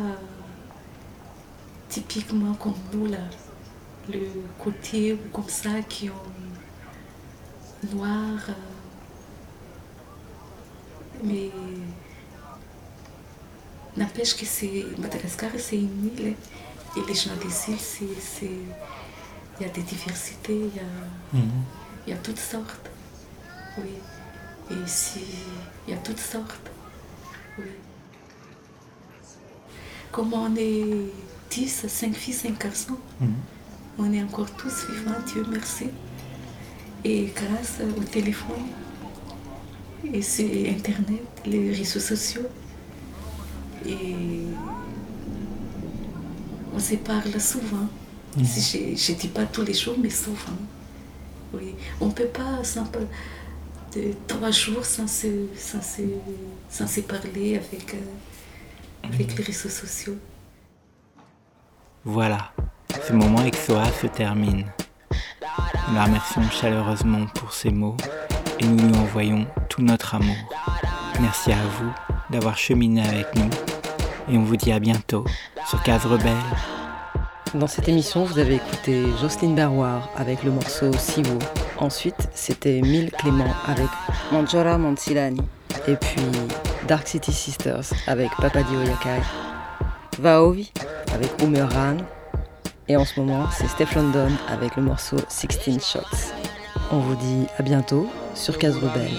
typiquement 1.90 2.54
comme 2.56 2.76
nous, 2.94 3.08
là, 3.08 3.20
le 4.10 4.20
côté 4.58 5.14
ou 5.14 5.18
comme 5.32 5.48
ça 5.48 5.82
qui 5.88 6.10
ont 6.10 6.33
noir, 7.94 8.40
euh, 8.50 8.54
Mais 11.24 11.52
n'empêche 13.96 14.36
que 14.36 14.46
c'est 14.46 14.86
Madagascar, 14.98 15.52
c'est 15.58 15.78
une 15.78 16.08
île. 16.18 16.34
hein. 16.36 16.98
Et 16.98 17.08
les 17.08 17.14
gens 17.14 17.36
des 17.38 17.72
îles, 17.74 17.80
c'est, 17.80 18.06
c'est- 18.20 18.46
il 19.60 19.66
y 19.66 19.70
a 19.70 19.72
des 19.72 19.82
diversités, 19.84 20.54
il 20.70 20.76
y 20.76 20.80
a, 20.80 20.84
Mhm. 21.34 21.50
il 22.06 22.10
y 22.10 22.14
a 22.14 22.18
toutes 22.18 22.40
sortes. 22.40 22.90
Oui. 23.78 23.94
Et 24.72 24.76
ici, 24.86 25.22
il 25.88 25.94
y 25.94 25.98
a 25.98 26.00
toutes 26.00 26.20
sortes. 26.20 26.70
Oui. 27.58 27.66
Comme 30.12 30.34
on 30.34 30.54
est 30.56 31.10
10, 31.50 31.88
5 31.88 32.14
filles, 32.16 32.34
5 32.34 32.60
garçons, 32.62 32.98
Mhm. 33.22 33.34
on 34.00 34.12
est 34.14 34.22
encore 34.24 34.52
tous 34.52 34.88
vivants, 34.90 35.20
Dieu 35.26 35.46
merci. 35.50 35.90
Et 37.06 37.26
grâce 37.36 37.80
au 37.98 38.04
téléphone, 38.04 38.68
et 40.14 40.22
c'est 40.22 40.70
Internet, 40.70 41.24
les 41.46 41.72
réseaux 41.72 42.00
sociaux, 42.00 42.48
et 43.86 44.16
on 46.74 46.80
se 46.80 46.96
parle 46.96 47.40
souvent. 47.40 47.88
Mhm. 48.38 48.46
Je 48.46 49.12
ne 49.12 49.18
dis 49.18 49.28
pas 49.28 49.46
tous 49.46 49.64
les 49.64 49.74
jours, 49.74 49.96
mais 50.02 50.10
souvent. 50.10 50.58
Oui. 51.54 51.76
On 52.02 52.08
ne 52.08 52.12
peut 52.12 52.26
pas 52.28 52.64
sans, 52.64 52.90
de 53.96 54.14
trois 54.28 54.52
jours 54.52 54.86
sans 54.86 55.08
se, 55.08 55.28
sans 55.56 55.82
se, 55.82 56.02
sans 56.70 56.88
se 56.88 57.02
parler 57.02 57.58
avec, 57.58 57.94
euh, 57.94 59.08
avec 59.08 59.38
les 59.38 59.44
réseaux 59.44 59.70
sociaux. 59.70 60.18
Voilà, 62.06 62.52
ce 63.08 63.14
moment 63.14 63.40
avec 63.40 63.56
Soa 63.56 63.86
se 64.02 64.08
termine. 64.08 64.66
Nous 65.88 65.96
la 65.96 66.06
remercions 66.06 66.42
chaleureusement 66.50 67.26
pour 67.36 67.54
ses 67.54 67.70
mots 67.70 67.98
et 68.60 68.66
nous 68.66 68.88
lui 68.88 68.96
envoyons 68.96 69.46
tout 69.70 69.82
notre 69.82 70.16
amour. 70.16 70.36
Merci 71.20 71.52
à 71.52 71.58
vous 71.78 71.92
d'avoir 72.30 72.58
cheminé 72.58 73.06
avec 73.06 73.36
nous 73.36 73.50
et 74.30 74.38
on 74.38 74.44
vous 74.44 74.56
dit 74.56 74.72
à 74.72 74.80
bientôt 74.80 75.26
sur 75.68 75.82
Case 75.84 76.06
Rebelle. 76.06 76.34
Dans 77.54 77.68
cette 77.68 77.88
émission, 77.88 78.24
vous 78.24 78.40
avez 78.40 78.56
écouté 78.56 79.04
Jocelyne 79.22 79.56
Berroir 79.56 80.10
avec 80.16 80.44
le 80.44 80.52
morceau 80.52 80.92
Sivo. 80.94 81.38
Ensuite, 81.78 82.30
c'était 82.34 82.82
Mille 82.82 83.12
Clément 83.12 83.54
avec 83.68 83.90
Manjora 84.32 84.78
Mansilani. 84.78 85.42
Et 85.88 85.96
puis 85.96 86.22
Dark 86.88 87.08
City 87.08 87.32
Sisters 87.32 87.94
avec 88.08 88.32
Papadio 88.38 88.82
Yakai. 88.82 89.22
Vaovi 90.20 90.72
avec 91.14 91.30
Umeran. 91.44 91.98
Et 92.90 92.98
en 92.98 93.06
ce 93.06 93.20
moment, 93.20 93.48
c'est 93.52 93.68
Steph 93.68 93.96
London 93.96 94.30
avec 94.50 94.76
le 94.76 94.84
morceau 94.84 95.18
16 95.30 95.48
Shots. 95.82 96.34
On 96.92 97.00
vous 97.00 97.16
dit 97.16 97.48
à 97.58 97.64
bientôt 97.64 98.08
sur 98.36 98.58
Case 98.58 98.76
Rebelle. 98.76 99.10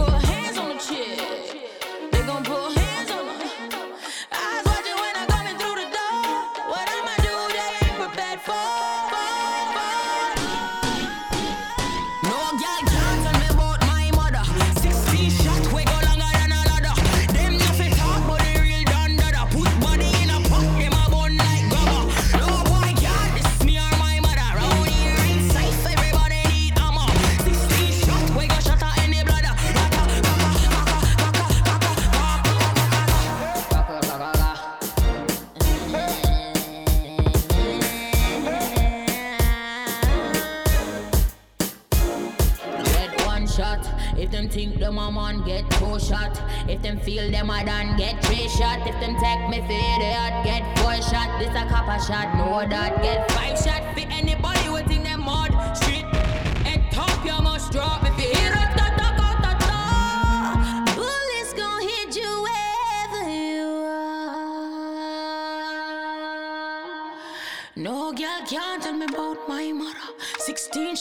feel 47.57 47.65
them 47.65 47.87
a 47.87 47.87
done, 47.87 47.97
get 47.97 48.23
three 48.25 48.47
shot. 48.47 48.87
If 48.87 48.99
them 48.99 49.15
take 49.19 49.49
me 49.49 49.59
for 49.61 49.71
idiot, 49.71 50.43
get 50.43 50.79
four 50.79 50.95
shot. 50.95 51.39
This 51.39 51.49
a 51.49 51.67
copper 51.67 52.01
shot, 52.03 52.35
know 52.35 52.67
that. 52.67 53.01
Get 53.01 53.31
five 53.31 53.57
shot 53.57 53.96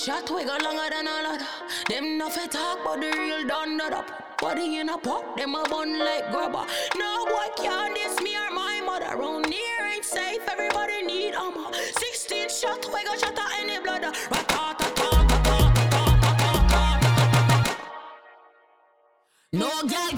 Shot 0.06 0.30
we 0.30 0.44
got 0.44 0.62
longer 0.62 0.88
than 0.88 1.08
a 1.08 1.20
lot. 1.20 1.42
Them 1.88 2.16
no 2.16 2.30
fit 2.30 2.52
talk, 2.52 2.78
but 2.84 3.00
the 3.00 3.10
real 3.18 3.44
done 3.44 3.76
that 3.78 3.92
up. 3.92 4.38
Body 4.38 4.78
in 4.78 4.88
a 4.88 4.96
pot, 4.96 5.36
them 5.36 5.56
a 5.56 5.68
bun 5.68 5.98
like 5.98 6.30
grubber. 6.30 6.64
No 6.96 7.26
boy 7.26 7.48
can 7.56 7.92
diss 7.92 8.20
me 8.20 8.36
or 8.36 8.52
my 8.54 8.80
mother. 8.86 9.16
Round 9.16 9.52
here 9.52 9.84
ain't 9.92 10.04
safe, 10.04 10.42
everybody 10.48 11.02
need 11.02 11.34
armor. 11.34 11.72
16 11.72 12.48
shot 12.50 12.86
we 12.94 13.02
got 13.02 13.18
shot 13.18 13.36
at 13.36 13.58
any 13.58 13.80
bladder. 13.82 14.12
No 19.52 19.70
girl 19.88 20.15